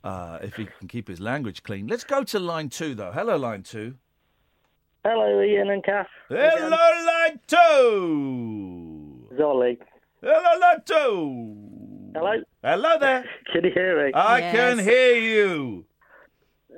Uh, 0.04 0.40
if 0.42 0.56
he 0.56 0.66
can 0.80 0.88
keep 0.88 1.08
his 1.08 1.20
language 1.20 1.64
clean. 1.64 1.88
Let's 1.88 2.06
go 2.06 2.24
to 2.24 2.40
line 2.40 2.70
two 2.70 2.96
though. 2.96 3.12
Hello, 3.12 3.38
line 3.38 3.64
two. 3.64 3.96
Hello, 5.06 5.40
Iain 5.40 5.70
and 5.70 5.84
Kath. 5.84 6.08
Hello, 6.28 6.70
line 6.70 7.40
two. 7.48 9.28
Zolly. 9.38 9.78
Hello, 10.22 10.60
line 10.60 10.82
two. 10.86 11.56
Hello. 12.14 12.34
Hello 12.62 12.98
there. 13.00 13.24
Can 13.54 13.64
you 13.64 13.72
hear 13.74 14.06
me? 14.06 14.12
I 14.14 14.42
can 14.42 14.80
hear 14.80 15.16
you. 15.16 15.86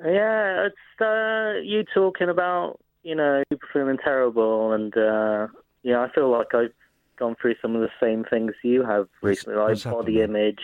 Yeah, 0.04 0.66
it's 0.66 1.00
uh, 1.00 1.60
you 1.64 1.84
talking 1.92 2.28
about 2.28 2.78
you 3.02 3.14
know 3.16 3.42
people 3.50 3.68
feeling 3.72 3.98
terrible, 4.02 4.72
and 4.72 4.96
uh, 4.96 5.48
yeah, 5.82 6.00
I 6.00 6.10
feel 6.12 6.30
like 6.30 6.54
I've 6.54 6.72
gone 7.18 7.34
through 7.40 7.56
some 7.60 7.74
of 7.74 7.82
the 7.82 7.90
same 8.00 8.24
things 8.24 8.52
you 8.62 8.84
have 8.84 9.08
recently. 9.20 9.58
Like 9.58 9.68
what's 9.70 9.82
happened, 9.82 10.06
body 10.06 10.22
image 10.22 10.62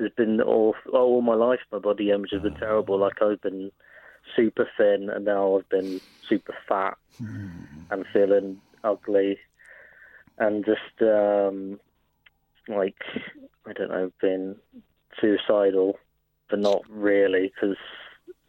has 0.00 0.10
been 0.16 0.40
all 0.40 0.74
all 0.92 1.20
my 1.20 1.34
life. 1.34 1.60
My 1.70 1.78
body 1.78 2.10
image 2.10 2.30
has 2.32 2.42
been 2.42 2.54
terrible. 2.54 2.98
Like 2.98 3.20
I've 3.20 3.40
been 3.42 3.70
super 4.36 4.68
thin, 4.76 5.10
and 5.10 5.24
now 5.24 5.56
I've 5.58 5.68
been 5.68 6.00
super 6.28 6.54
fat 6.68 6.96
and 7.90 8.04
feeling 8.12 8.60
ugly, 8.82 9.38
and 10.38 10.64
just 10.64 11.02
um, 11.02 11.78
like 12.68 12.96
I 13.66 13.72
don't 13.72 13.90
know, 13.90 14.10
been 14.20 14.56
suicidal, 15.20 15.98
but 16.50 16.58
not 16.58 16.82
really, 16.88 17.52
because 17.54 17.76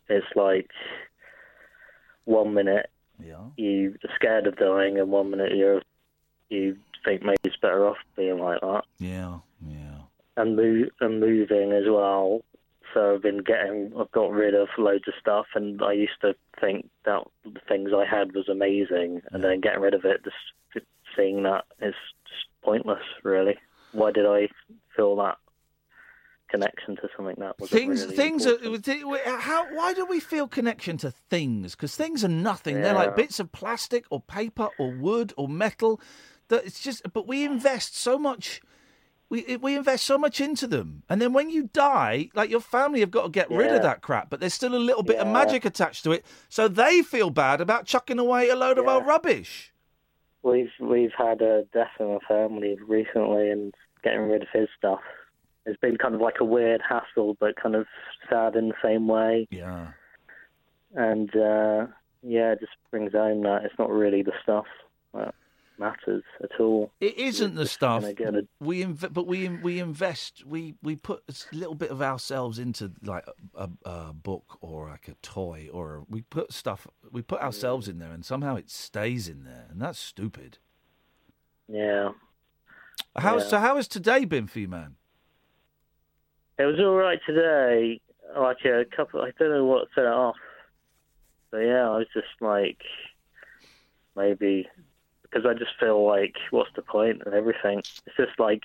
it's 0.09 0.25
like 0.35 0.69
one 2.25 2.53
minute 2.53 2.89
you're 3.57 3.91
scared 4.15 4.47
of 4.47 4.57
dying, 4.57 4.99
and 4.99 5.09
one 5.11 5.29
minute 5.29 5.55
you're 5.55 5.81
you 6.49 6.77
think 7.03 7.21
maybe 7.23 7.37
it's 7.43 7.55
better 7.57 7.87
off 7.87 7.97
being 8.15 8.39
like 8.39 8.61
that, 8.61 8.83
Yeah, 8.99 9.39
yeah. 9.65 9.99
and 10.37 10.55
move 10.55 10.89
and 11.01 11.19
moving 11.19 11.71
as 11.71 11.85
well. 11.87 12.41
So 12.95 13.13
I've 13.13 13.21
been 13.21 13.43
getting, 13.43 13.91
I've 13.99 14.11
got 14.11 14.31
rid 14.31 14.55
of 14.55 14.69
loads 14.77 15.03
of 15.07 15.13
stuff, 15.19 15.47
and 15.53 15.81
I 15.83 15.91
used 15.91 16.19
to 16.21 16.33
think 16.61 16.89
that 17.03 17.23
the 17.43 17.59
things 17.67 17.91
I 17.93 18.05
had 18.05 18.33
was 18.33 18.47
amazing, 18.49 19.21
and 19.31 19.43
then 19.43 19.59
getting 19.59 19.81
rid 19.81 19.93
of 19.93 20.05
it, 20.05 20.23
just 20.23 20.85
seeing 21.15 21.43
that 21.43 21.65
is 21.81 21.93
just 22.23 22.47
pointless, 22.63 23.03
really. 23.23 23.57
Why 23.91 24.11
did 24.11 24.25
I 24.25 24.47
feel 24.95 25.17
that 25.17 25.37
connection 26.49 26.95
to 26.95 27.09
something 27.17 27.35
that 27.39 27.59
was 27.59 27.69
Things, 27.69 28.03
really 28.03 28.15
things 28.15 28.45
are. 28.47 28.57
How? 29.39 29.73
Why 29.75 29.93
do 29.93 30.05
we 30.05 30.21
feel 30.21 30.47
connection 30.47 30.97
to 30.99 31.11
things? 31.11 31.75
Because 31.75 31.95
things 31.97 32.23
are 32.23 32.29
nothing. 32.29 32.81
They're 32.81 32.93
like 32.93 33.15
bits 33.15 33.41
of 33.41 33.51
plastic 33.51 34.05
or 34.09 34.21
paper 34.21 34.69
or 34.79 34.91
wood 34.91 35.33
or 35.37 35.49
metal. 35.49 35.99
That 36.47 36.65
it's 36.65 36.79
just. 36.79 37.11
But 37.11 37.27
we 37.27 37.43
invest 37.43 37.97
so 37.97 38.17
much. 38.17 38.61
We 39.29 39.57
we 39.57 39.75
invest 39.75 40.05
so 40.05 40.17
much 40.17 40.39
into 40.39 40.67
them, 40.67 41.03
and 41.09 41.19
then 41.19 41.33
when 41.33 41.49
you 41.49 41.69
die, 41.73 42.29
like 42.35 42.49
your 42.49 42.59
family 42.59 42.99
have 42.99 43.09
got 43.09 43.23
to 43.23 43.29
get 43.29 43.49
rid 43.49 43.71
of 43.71 43.81
that 43.81 44.01
crap. 44.01 44.29
But 44.29 44.39
there's 44.39 44.53
still 44.53 44.75
a 44.75 44.77
little 44.77 45.01
bit 45.01 45.17
of 45.17 45.27
magic 45.27 45.65
attached 45.65 46.03
to 46.03 46.11
it, 46.11 46.23
so 46.47 46.67
they 46.67 47.01
feel 47.01 47.31
bad 47.31 47.59
about 47.59 47.85
chucking 47.85 48.19
away 48.19 48.49
a 48.49 48.55
load 48.55 48.77
of 48.77 48.87
our 48.87 49.03
rubbish. 49.03 49.73
We've 50.43 50.71
we've 50.79 51.13
had 51.17 51.41
a 51.41 51.63
death 51.73 51.91
in 51.99 52.05
our 52.05 52.19
family 52.27 52.77
recently, 52.87 53.49
and 53.49 53.73
getting 54.03 54.29
rid 54.29 54.43
of 54.43 54.47
his 54.53 54.69
stuff 54.77 55.01
has 55.65 55.75
been 55.77 55.97
kind 55.97 56.13
of 56.13 56.21
like 56.21 56.35
a 56.39 56.45
weird 56.45 56.81
hassle, 56.87 57.35
but 57.39 57.55
kind 57.55 57.75
of 57.75 57.87
sad 58.29 58.55
in 58.55 58.69
the 58.69 58.75
same 58.83 59.07
way. 59.07 59.47
Yeah. 59.49 59.87
And 60.93 61.35
uh, 61.35 61.87
yeah, 62.21 62.53
it 62.53 62.59
just 62.59 62.73
brings 62.91 63.13
home 63.13 63.43
that 63.43 63.65
it's 63.65 63.77
not 63.79 63.89
really 63.89 64.21
the 64.21 64.33
stuff 64.43 64.65
that 65.13 65.33
matters 65.77 66.23
at 66.43 66.59
all. 66.59 66.91
It 66.99 67.17
isn't 67.17 67.55
the 67.55 67.65
stuff 67.67 68.03
a- 68.03 68.47
we 68.59 68.83
inv- 68.83 69.13
but 69.13 69.27
we 69.27 69.49
we 69.49 69.79
invest 69.79 70.45
we 70.45 70.75
we 70.81 70.95
put 70.95 71.23
a 71.27 71.55
little 71.55 71.75
bit 71.75 71.91
of 71.91 72.01
ourselves 72.01 72.59
into 72.59 72.91
like 73.03 73.25
a, 73.55 73.63
a, 73.85 73.89
a 74.09 74.13
book 74.13 74.57
or 74.61 74.89
like 74.89 75.07
a 75.07 75.15
toy 75.21 75.69
or 75.71 76.05
we 76.09 76.21
put 76.21 76.53
stuff 76.53 76.87
we 77.11 77.21
put 77.21 77.41
ourselves 77.41 77.87
in 77.87 77.99
there 77.99 78.11
and 78.11 78.25
somehow 78.25 78.55
it 78.55 78.69
stays 78.69 79.27
in 79.27 79.43
there 79.43 79.67
and 79.69 79.81
that's 79.81 79.99
stupid. 79.99 80.57
Yeah. 81.67 82.09
How 83.17 83.37
Yeah. 83.37 83.43
so? 83.43 83.57
How 83.59 83.75
has 83.75 83.87
today 83.87 84.25
been 84.25 84.47
for 84.47 84.59
you, 84.59 84.67
man? 84.67 84.95
It 86.57 86.63
was 86.65 86.79
all 86.79 86.95
right 86.95 87.19
today. 87.25 87.99
Like 88.37 88.57
a 88.65 88.85
couple, 88.95 89.21
I 89.21 89.31
don't 89.37 89.49
know 89.51 89.65
what 89.65 89.87
set 89.93 90.03
it 90.05 90.07
off. 90.07 90.35
But 91.51 91.59
yeah, 91.59 91.89
I 91.89 91.97
was 91.97 92.07
just 92.13 92.27
like, 92.41 92.81
maybe 94.15 94.67
because 95.35 95.49
I 95.49 95.53
just 95.57 95.71
feel 95.79 96.05
like, 96.05 96.35
what's 96.51 96.69
the 96.75 96.81
point 96.81 97.21
of 97.23 97.33
everything? 97.33 97.79
It's 97.79 98.15
just 98.17 98.39
like 98.39 98.63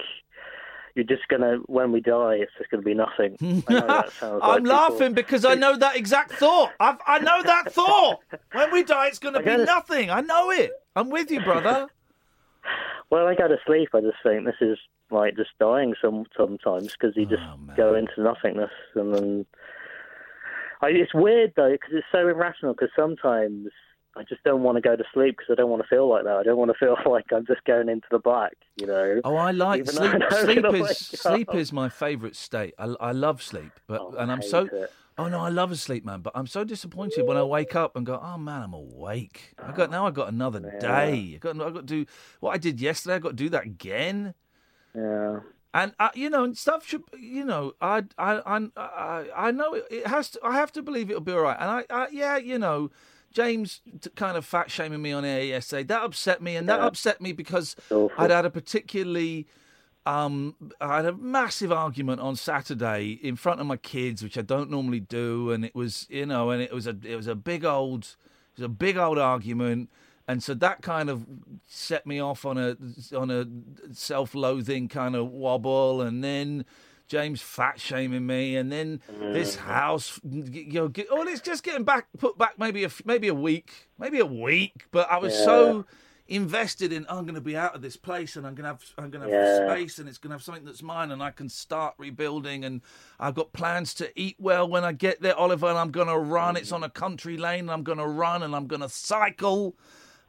you're 0.94 1.04
just 1.04 1.26
gonna 1.28 1.56
when 1.66 1.92
we 1.92 2.00
die, 2.00 2.34
it's 2.36 2.52
just 2.58 2.70
gonna 2.70 2.82
be 2.82 2.94
nothing. 2.94 3.36
I 3.68 3.72
know 3.72 3.86
that 3.86 4.12
sounds 4.12 4.40
like 4.40 4.50
I'm 4.50 4.62
people- 4.62 4.76
laughing 4.76 5.14
because 5.14 5.44
I 5.44 5.54
know 5.54 5.76
that 5.76 5.96
exact 5.96 6.32
thought. 6.32 6.72
I've, 6.78 6.98
I 7.06 7.18
know 7.18 7.42
that 7.42 7.72
thought. 7.72 8.20
When 8.52 8.72
we 8.72 8.84
die, 8.84 9.08
it's 9.08 9.20
I 9.24 9.30
be 9.38 9.44
gotta- 9.44 9.64
nothing. 9.64 10.10
I 10.10 10.20
know 10.20 10.50
it. 10.50 10.70
I'm 10.94 11.10
with 11.10 11.30
you, 11.30 11.40
brother. 11.40 11.88
well, 13.10 13.26
I 13.26 13.34
go 13.34 13.48
to 13.48 13.56
sleep, 13.66 13.88
I 13.94 14.00
just 14.00 14.18
think 14.22 14.44
this 14.44 14.56
is 14.60 14.78
like 15.10 15.36
just 15.36 15.50
dying 15.58 15.94
some 16.00 16.24
sometimes 16.36 16.92
because 16.92 17.16
you 17.16 17.26
just 17.26 17.42
oh, 17.42 17.58
go 17.76 17.94
into 17.94 18.12
nothingness 18.22 18.70
and 18.94 19.14
then. 19.14 19.46
I, 20.82 20.88
it's 20.88 21.12
weird 21.12 21.52
though 21.56 21.72
because 21.72 21.90
it's 21.92 22.06
so 22.12 22.26
irrational. 22.28 22.72
Because 22.74 22.90
sometimes 22.96 23.68
I 24.16 24.24
just 24.24 24.42
don't 24.42 24.62
want 24.62 24.76
to 24.76 24.80
go 24.80 24.96
to 24.96 25.04
sleep 25.14 25.36
because 25.38 25.52
I 25.52 25.54
don't 25.54 25.70
want 25.70 25.82
to 25.82 25.88
feel 25.88 26.08
like 26.08 26.24
that. 26.24 26.36
I 26.36 26.42
don't 26.42 26.58
want 26.58 26.70
to 26.70 26.76
feel 26.78 26.96
like 27.10 27.26
I'm 27.32 27.46
just 27.46 27.64
going 27.64 27.88
into 27.88 28.06
the 28.10 28.18
black. 28.18 28.56
You 28.76 28.86
know. 28.86 29.20
Oh, 29.24 29.36
I 29.36 29.52
like 29.52 29.80
Even 29.80 29.94
sleep. 29.94 30.12
I'm 30.14 30.44
Sleep 30.44 30.64
is 30.74 30.98
sleep 30.98 31.54
is 31.54 31.72
my 31.72 31.88
favourite 31.88 32.34
state. 32.34 32.74
I, 32.78 32.94
I 33.00 33.12
love 33.12 33.42
sleep, 33.42 33.72
but 33.86 34.00
Oh, 34.00 34.14
and 34.18 34.30
I 34.30 34.34
I'm 34.34 34.42
so. 34.42 34.64
it. 34.64 34.92
Oh 35.18 35.28
no, 35.28 35.40
I 35.40 35.50
love 35.50 35.70
a 35.70 35.76
sleep, 35.76 36.04
man. 36.04 36.22
But 36.22 36.32
I'm 36.34 36.46
so 36.46 36.64
disappointed 36.64 37.26
when 37.26 37.36
I 37.36 37.42
wake 37.42 37.76
up 37.76 37.94
and 37.94 38.06
go, 38.06 38.18
"Oh 38.22 38.38
man, 38.38 38.62
I'm 38.62 38.72
awake. 38.72 39.54
I 39.62 39.70
got 39.72 39.90
now. 39.90 40.06
I 40.06 40.10
got 40.10 40.28
another 40.28 40.60
day. 40.80 41.34
I 41.34 41.38
got. 41.38 41.56
I 41.56 41.70
got 41.70 41.74
to 41.74 41.82
do 41.82 42.06
what 42.40 42.54
I 42.54 42.58
did 42.58 42.80
yesterday. 42.80 43.16
I 43.16 43.18
got 43.18 43.30
to 43.30 43.34
do 43.34 43.50
that 43.50 43.64
again. 43.64 44.34
Yeah. 44.94 45.40
And 45.74 45.92
uh, 46.00 46.08
you 46.14 46.30
know, 46.30 46.44
and 46.44 46.56
stuff 46.56 46.86
should. 46.86 47.02
You 47.18 47.44
know, 47.44 47.74
I, 47.80 48.04
I, 48.18 48.40
I, 48.46 48.68
I, 48.76 49.24
I 49.36 49.50
know 49.50 49.74
it, 49.74 49.86
it 49.90 50.06
has 50.06 50.30
to. 50.30 50.40
I 50.42 50.54
have 50.54 50.72
to 50.72 50.82
believe 50.82 51.10
it'll 51.10 51.20
be 51.20 51.32
all 51.32 51.40
right. 51.40 51.56
And 51.60 51.70
I, 51.70 51.84
I 51.90 52.08
yeah, 52.10 52.36
you 52.38 52.58
know. 52.58 52.90
James 53.32 53.80
kind 54.16 54.36
of 54.36 54.44
fat 54.44 54.70
shaming 54.70 55.02
me 55.02 55.12
on 55.12 55.24
air 55.24 55.44
yesterday. 55.44 55.84
That 55.84 56.02
upset 56.02 56.42
me, 56.42 56.56
and 56.56 56.68
that 56.68 56.80
Yeah. 56.80 56.86
upset 56.86 57.20
me 57.20 57.32
because 57.32 57.76
I'd 58.18 58.30
had 58.30 58.44
a 58.44 58.50
particularly 58.50 59.46
um, 60.06 60.56
I 60.80 60.96
had 60.96 61.06
a 61.06 61.12
massive 61.12 61.70
argument 61.70 62.20
on 62.20 62.34
Saturday 62.34 63.18
in 63.22 63.36
front 63.36 63.60
of 63.60 63.66
my 63.66 63.76
kids, 63.76 64.22
which 64.22 64.38
I 64.38 64.42
don't 64.42 64.70
normally 64.70 65.00
do, 65.00 65.50
and 65.50 65.64
it 65.64 65.74
was, 65.74 66.06
you 66.08 66.24
know, 66.24 66.50
and 66.50 66.62
it 66.62 66.72
was 66.72 66.86
a, 66.86 66.96
it 67.04 67.16
was 67.16 67.26
a 67.26 67.34
big 67.34 67.64
old, 67.64 68.16
it 68.54 68.60
was 68.60 68.64
a 68.64 68.68
big 68.68 68.96
old 68.96 69.18
argument, 69.18 69.90
and 70.26 70.42
so 70.42 70.54
that 70.54 70.80
kind 70.80 71.10
of 71.10 71.26
set 71.68 72.06
me 72.06 72.18
off 72.18 72.46
on 72.46 72.56
a, 72.56 72.76
on 73.14 73.30
a 73.30 73.46
self-loathing 73.94 74.88
kind 74.88 75.14
of 75.14 75.30
wobble, 75.30 76.00
and 76.00 76.24
then 76.24 76.64
James 77.10 77.42
fat 77.42 77.80
shaming 77.80 78.24
me, 78.24 78.54
and 78.54 78.70
then 78.70 79.02
this 79.18 79.56
house, 79.56 80.20
you 80.22 80.72
know, 80.74 80.86
get, 80.86 81.08
oh, 81.10 81.26
it's 81.26 81.40
just 81.40 81.64
getting 81.64 81.82
back, 81.82 82.06
put 82.18 82.38
back 82.38 82.56
maybe 82.56 82.84
a, 82.84 82.90
maybe 83.04 83.26
a 83.26 83.34
week, 83.34 83.88
maybe 83.98 84.20
a 84.20 84.26
week, 84.26 84.86
but 84.92 85.10
I 85.10 85.18
was 85.18 85.34
so 85.34 85.86
invested 86.28 86.92
in. 86.92 87.04
I'm 87.08 87.24
going 87.24 87.34
to 87.34 87.40
be 87.40 87.56
out 87.56 87.74
of 87.74 87.82
this 87.82 87.96
place, 87.96 88.36
and 88.36 88.46
I'm 88.46 88.54
going 88.54 88.62
to 88.62 88.68
have 88.68 88.84
I'm 88.96 89.10
going 89.10 89.28
to 89.28 89.34
Yeah. 89.34 89.44
have 89.44 89.70
space, 89.70 89.98
and 89.98 90.08
it's 90.08 90.18
going 90.18 90.30
to 90.30 90.34
have 90.34 90.42
something 90.42 90.64
that's 90.64 90.84
mine, 90.84 91.10
and 91.10 91.20
I 91.20 91.32
can 91.32 91.48
start 91.48 91.94
rebuilding. 91.98 92.64
And 92.64 92.80
I've 93.18 93.34
got 93.34 93.52
plans 93.52 93.92
to 93.94 94.12
eat 94.18 94.36
well 94.38 94.68
when 94.68 94.84
I 94.84 94.92
get 94.92 95.20
there, 95.20 95.36
Oliver. 95.36 95.66
And 95.66 95.78
I'm 95.78 95.90
going 95.90 96.06
to 96.06 96.18
run. 96.18 96.56
It's 96.56 96.70
mm. 96.70 96.76
on 96.76 96.84
a 96.84 96.90
country 96.90 97.36
lane, 97.36 97.60
and 97.62 97.72
I'm 97.72 97.82
going 97.82 97.98
to 97.98 98.06
run, 98.06 98.44
and 98.44 98.54
I'm 98.54 98.68
going 98.68 98.82
to 98.82 98.88
cycle. 98.88 99.76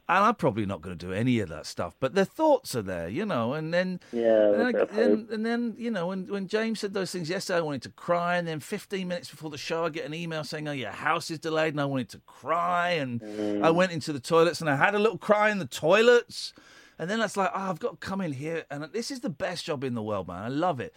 And 0.08 0.24
I'm 0.24 0.34
probably 0.34 0.66
not 0.66 0.82
going 0.82 0.98
to 0.98 1.06
do 1.06 1.12
any 1.12 1.38
of 1.38 1.48
that 1.50 1.64
stuff, 1.64 1.94
but 2.00 2.14
the 2.14 2.24
thoughts 2.24 2.74
are 2.74 2.82
there, 2.82 3.08
you 3.08 3.24
know. 3.24 3.54
And 3.54 3.72
then, 3.72 4.00
Yeah, 4.12 4.52
and, 4.52 4.60
a 4.60 4.64
I- 4.66 4.72
bit 4.72 4.80
of 4.82 4.90
hope. 4.90 4.98
and, 5.04 5.30
and 5.30 5.46
then, 5.46 5.74
you 5.78 5.90
know, 5.90 6.08
when 6.08 6.26
when 6.26 6.48
James 6.48 6.80
said 6.80 6.92
those 6.92 7.12
things 7.12 7.30
yesterday, 7.30 7.58
I 7.58 7.62
wanted 7.62 7.82
to 7.82 7.90
cry. 7.90 8.36
And 8.36 8.46
then 8.46 8.58
15 8.60 9.06
minutes 9.06 9.30
before 9.30 9.48
the 9.50 9.56
show, 9.58 9.84
I 9.84 9.90
get 9.90 10.04
an 10.04 10.12
email 10.12 10.42
saying, 10.44 10.66
"Oh, 10.68 10.72
your 10.72 10.90
house 10.90 11.30
is 11.30 11.38
delayed," 11.38 11.72
and 11.74 11.80
I 11.80 11.84
wanted 11.86 12.08
to 12.10 12.18
cry. 12.26 12.90
And 12.90 13.22
I 13.22 13.68
Mm. 13.68 13.74
went 13.74 13.92
into 13.92 14.12
the 14.12 14.20
toilets, 14.20 14.60
and 14.60 14.68
I 14.68 14.76
had 14.76 14.94
a 14.94 14.98
little 14.98 15.18
cry 15.18 15.50
in 15.50 15.58
the 15.60 15.66
toilets. 15.66 16.52
And 16.98 17.08
then 17.08 17.20
it's 17.20 17.36
like, 17.36 17.50
oh, 17.54 17.58
I've 17.70 17.80
got 17.80 18.00
to 18.00 18.06
come 18.06 18.20
in 18.20 18.32
here, 18.32 18.64
and 18.70 18.84
this 18.92 19.10
is 19.10 19.20
the 19.20 19.30
best 19.30 19.64
job 19.64 19.82
in 19.82 19.94
the 19.94 20.02
world, 20.02 20.28
man. 20.28 20.42
I 20.42 20.48
love 20.48 20.78
it. 20.78 20.94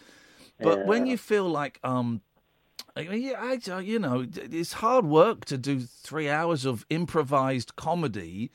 But 0.61 0.85
when 0.85 1.05
you 1.07 1.17
feel 1.17 1.47
like, 1.49 1.79
um, 1.83 2.21
I 2.95 3.03
mean, 3.03 3.21
yeah, 3.23 3.39
I, 3.41 3.79
you 3.79 3.97
know, 3.99 4.25
it's 4.35 4.73
hard 4.73 5.05
work 5.05 5.45
to 5.45 5.57
do 5.57 5.79
three 5.79 6.29
hours 6.29 6.65
of 6.65 6.85
improvised 6.89 7.75
comedy 7.75 8.51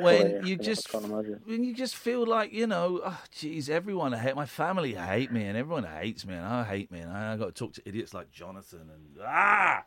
Definitely, 0.00 0.34
when 0.34 0.46
you 0.46 0.56
just 0.56 0.94
I 0.94 0.98
when 0.98 1.64
you 1.64 1.74
just 1.74 1.96
feel 1.96 2.26
like 2.26 2.52
you 2.52 2.66
know, 2.66 3.00
oh, 3.04 3.22
geez, 3.30 3.68
everyone 3.70 4.14
I 4.14 4.18
hate 4.18 4.36
my 4.36 4.46
family 4.46 4.94
hate 4.94 5.32
me, 5.32 5.44
and 5.44 5.56
everyone 5.56 5.84
hates 5.84 6.26
me, 6.26 6.34
and 6.34 6.44
I 6.44 6.64
hate 6.64 6.90
me, 6.90 7.00
and 7.00 7.10
I 7.10 7.36
got 7.36 7.46
to 7.46 7.52
talk 7.52 7.72
to 7.74 7.82
idiots 7.84 8.14
like 8.14 8.30
Jonathan, 8.30 8.90
and 8.92 9.18
ah, 9.26 9.84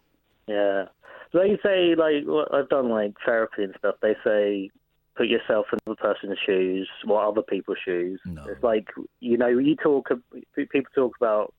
Yeah. 0.48 0.86
They 1.34 1.58
say, 1.63 1.96
like, 1.96 2.24
I've 2.54 2.70
done, 2.70 2.89
like, 2.89 3.13
therapy 3.26 3.63
and 3.63 3.76
stuff, 3.78 3.96
they 4.02 4.15
say, 4.24 4.70
put 5.15 5.28
yourself 5.28 5.65
in 5.74 5.80
the 5.86 5.96
person's 5.96 6.38
shoes, 6.46 6.88
what 7.04 7.26
other 7.26 7.41
people's 7.41 7.78
shoes. 7.84 8.22
It's 8.26 8.63
like, 8.63 8.88
you 9.20 9.38
know, 9.38 9.48
you 9.48 9.76
talk, 9.76 10.10
people 10.56 10.91
talk 10.94 11.13
about 11.20 11.54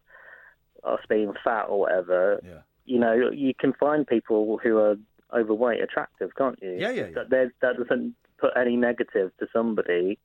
us 0.85 1.01
being 1.09 1.33
fat 1.43 1.65
or 1.65 1.81
whatever. 1.81 2.41
Yeah. 2.45 2.61
You 2.85 3.01
know, 3.01 3.31
you 3.33 3.53
can 3.59 3.73
find 3.75 4.07
people 4.07 4.59
who 4.63 4.79
are 4.79 4.97
overweight 5.35 5.81
attractive, 5.83 6.31
can't 6.37 6.59
you? 6.63 6.77
Yeah, 6.79 6.91
yeah, 6.91 7.07
yeah. 7.07 7.15
That, 7.15 7.31
there's- 7.31 7.53
that 7.63 7.77
doesn't 7.79 8.15
put 8.39 8.53
any 8.57 8.77
negative 8.77 9.33
to 9.39 9.47
somebody. 9.53 10.19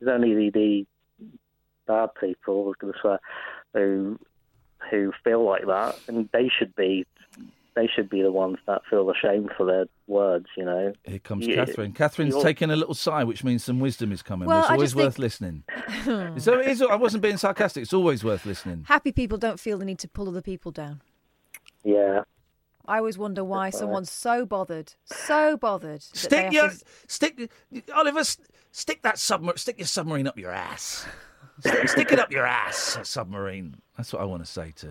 There's 0.00 0.14
only 0.14 0.34
the, 0.34 0.50
the 0.50 0.86
bad 1.86 2.10
people, 2.20 2.64
I 2.64 2.66
was 2.66 2.76
going 2.78 2.92
to 2.92 2.98
swear, 3.00 3.20
who 3.74 4.18
who 4.90 5.12
feel 5.24 5.42
like 5.44 5.66
that, 5.66 5.98
and 6.06 6.28
they 6.32 6.48
should 6.58 6.74
be 6.76 7.06
they 7.74 7.86
should 7.94 8.08
be 8.08 8.22
the 8.22 8.30
ones 8.32 8.56
that 8.66 8.82
feel 8.88 9.10
ashamed 9.10 9.50
for 9.56 9.64
their 9.66 9.86
words. 10.06 10.46
You 10.56 10.64
know. 10.66 10.92
Here 11.04 11.18
comes 11.18 11.46
Yeah, 11.46 11.64
Catherine. 11.64 11.92
Catherine's 11.92 12.34
you're- 12.34 12.42
taking 12.44 12.70
a 12.70 12.76
little 12.76 12.94
sigh, 12.94 13.24
which 13.24 13.42
means 13.42 13.64
some 13.64 13.80
wisdom 13.80 14.12
is 14.12 14.22
coming. 14.22 14.48
Well, 14.48 14.60
it's 14.60 14.68
I 14.70 14.74
always 14.74 14.90
just 14.92 14.96
think- 14.96 15.06
worth 15.06 15.18
listening. 15.18 15.64
so 16.38 16.58
it 16.60 16.68
is, 16.68 16.82
I 16.82 16.94
wasn't 16.96 17.22
being 17.22 17.36
sarcastic. 17.38 17.82
It's 17.82 17.92
always 17.94 18.22
worth 18.22 18.44
listening. 18.46 18.84
Happy 18.86 19.12
people 19.12 19.38
don't 19.38 19.58
feel 19.58 19.78
the 19.78 19.84
need 19.86 19.98
to 20.00 20.08
pull 20.08 20.28
other 20.28 20.42
people 20.42 20.72
down. 20.72 21.00
Yeah. 21.84 22.22
I 22.88 22.98
always 22.98 23.18
wonder 23.18 23.42
why 23.44 23.70
someone's 23.70 24.10
so 24.10 24.46
bothered, 24.46 24.94
so 25.04 25.56
bothered. 25.56 26.02
Stick 26.02 26.52
your 26.52 26.68
to- 26.70 26.84
stick, 27.08 27.50
Oliver. 27.94 28.22
Stick 28.72 29.02
that 29.02 29.18
submarine. 29.18 29.56
Stick 29.56 29.78
your 29.78 29.86
submarine 29.86 30.26
up 30.26 30.38
your 30.38 30.50
ass. 30.52 31.06
Stick, 31.60 31.88
stick 31.88 32.12
it 32.12 32.18
up 32.18 32.30
your 32.30 32.44
ass, 32.46 32.98
submarine. 33.04 33.76
That's 33.96 34.12
what 34.12 34.20
I 34.20 34.26
want 34.26 34.44
to 34.44 34.50
say 34.50 34.72
to 34.76 34.88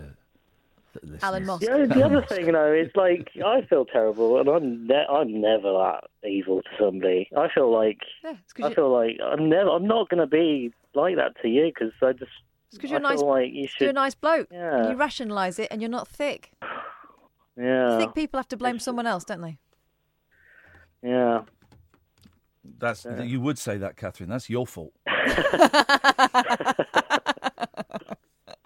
listeners. 1.02 1.22
Alan 1.22 1.46
Moss. 1.46 1.60
The, 1.60 1.86
the 1.94 2.02
other 2.04 2.22
thing, 2.22 2.46
you 2.46 2.52
know, 2.52 2.72
is 2.72 2.90
like 2.96 3.28
I 3.44 3.62
feel 3.68 3.84
terrible, 3.84 4.40
and 4.40 4.48
I'm 4.48 4.86
ne- 4.86 5.06
I'm 5.08 5.40
never 5.40 5.72
that 5.72 6.28
evil 6.28 6.62
to 6.62 6.68
somebody. 6.78 7.28
I 7.36 7.48
feel 7.54 7.70
like 7.72 7.98
Yeah, 8.24 8.32
it's 8.42 8.52
'cause 8.52 8.72
I 8.72 8.74
feel 8.74 8.90
like 8.92 9.18
I'm 9.24 9.48
never. 9.48 9.70
I'm 9.70 9.86
not 9.86 10.08
going 10.08 10.20
to 10.20 10.26
be 10.26 10.72
like 10.94 11.16
that 11.16 11.40
to 11.42 11.48
you 11.48 11.66
because 11.66 11.92
I 12.02 12.12
just. 12.12 12.32
Because 12.72 12.90
you're 12.90 12.98
a 12.98 13.02
nice, 13.02 13.20
feel 13.20 13.28
like 13.28 13.52
you 13.52 13.68
you're 13.80 13.90
a 13.90 13.92
nice 13.92 14.14
bloke. 14.16 14.48
Yeah. 14.50 14.90
You 14.90 14.96
rationalise 14.96 15.58
it, 15.60 15.68
and 15.70 15.80
you're 15.80 15.90
not 15.90 16.08
thick. 16.08 16.50
Yeah. 17.56 17.98
think 17.98 18.14
people 18.14 18.38
have 18.38 18.48
to 18.48 18.56
blame 18.56 18.78
someone 18.78 19.06
else, 19.06 19.24
don't 19.24 19.40
they? 19.40 19.58
Yeah. 21.02 21.42
That's 22.78 23.06
you 23.22 23.40
would 23.40 23.58
say 23.58 23.78
that, 23.78 23.96
Catherine. 23.96 24.28
That's 24.28 24.50
your 24.50 24.66
fault. 24.66 24.92
you 25.06 25.14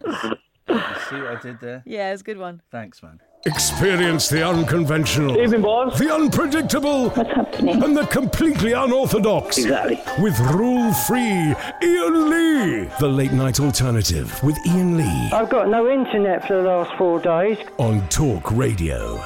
see 0.08 1.16
what 1.16 1.36
I 1.36 1.38
did 1.42 1.60
there? 1.60 1.82
Yeah, 1.86 2.12
it's 2.12 2.22
a 2.22 2.24
good 2.24 2.38
one. 2.38 2.62
Thanks, 2.70 3.02
man. 3.02 3.20
Experience 3.46 4.28
the 4.28 4.46
unconventional, 4.46 5.32
the 5.32 6.10
unpredictable, 6.12 7.10
and 7.10 7.96
the 7.96 8.06
completely 8.10 8.72
unorthodox. 8.72 9.56
Exactly. 9.56 9.98
With 10.22 10.38
rule 10.40 10.92
free 10.92 11.54
Iain 11.82 12.28
Lee. 12.28 12.90
The 13.00 13.08
late 13.08 13.32
night 13.32 13.58
alternative 13.58 14.38
with 14.44 14.58
Iain 14.68 14.98
Lee 14.98 15.30
I've 15.32 15.48
got 15.48 15.68
no 15.68 15.90
internet 15.90 16.46
for 16.46 16.60
the 16.60 16.68
last 16.68 16.94
four 16.98 17.18
days. 17.18 17.56
on 17.78 18.06
Talk 18.10 18.50
Radio. 18.52 19.24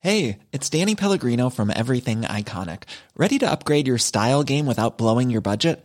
Hey, 0.00 0.38
it's 0.52 0.70
Danny 0.70 0.94
Pellegrino 0.94 1.50
from 1.50 1.70
Everything 1.70 2.22
Iconic. 2.22 2.84
Ready 3.16 3.38
to 3.38 3.50
upgrade 3.50 3.86
your 3.86 3.98
style 3.98 4.42
game 4.44 4.64
without 4.64 4.96
blowing 4.96 5.28
your 5.28 5.40
budget? 5.42 5.84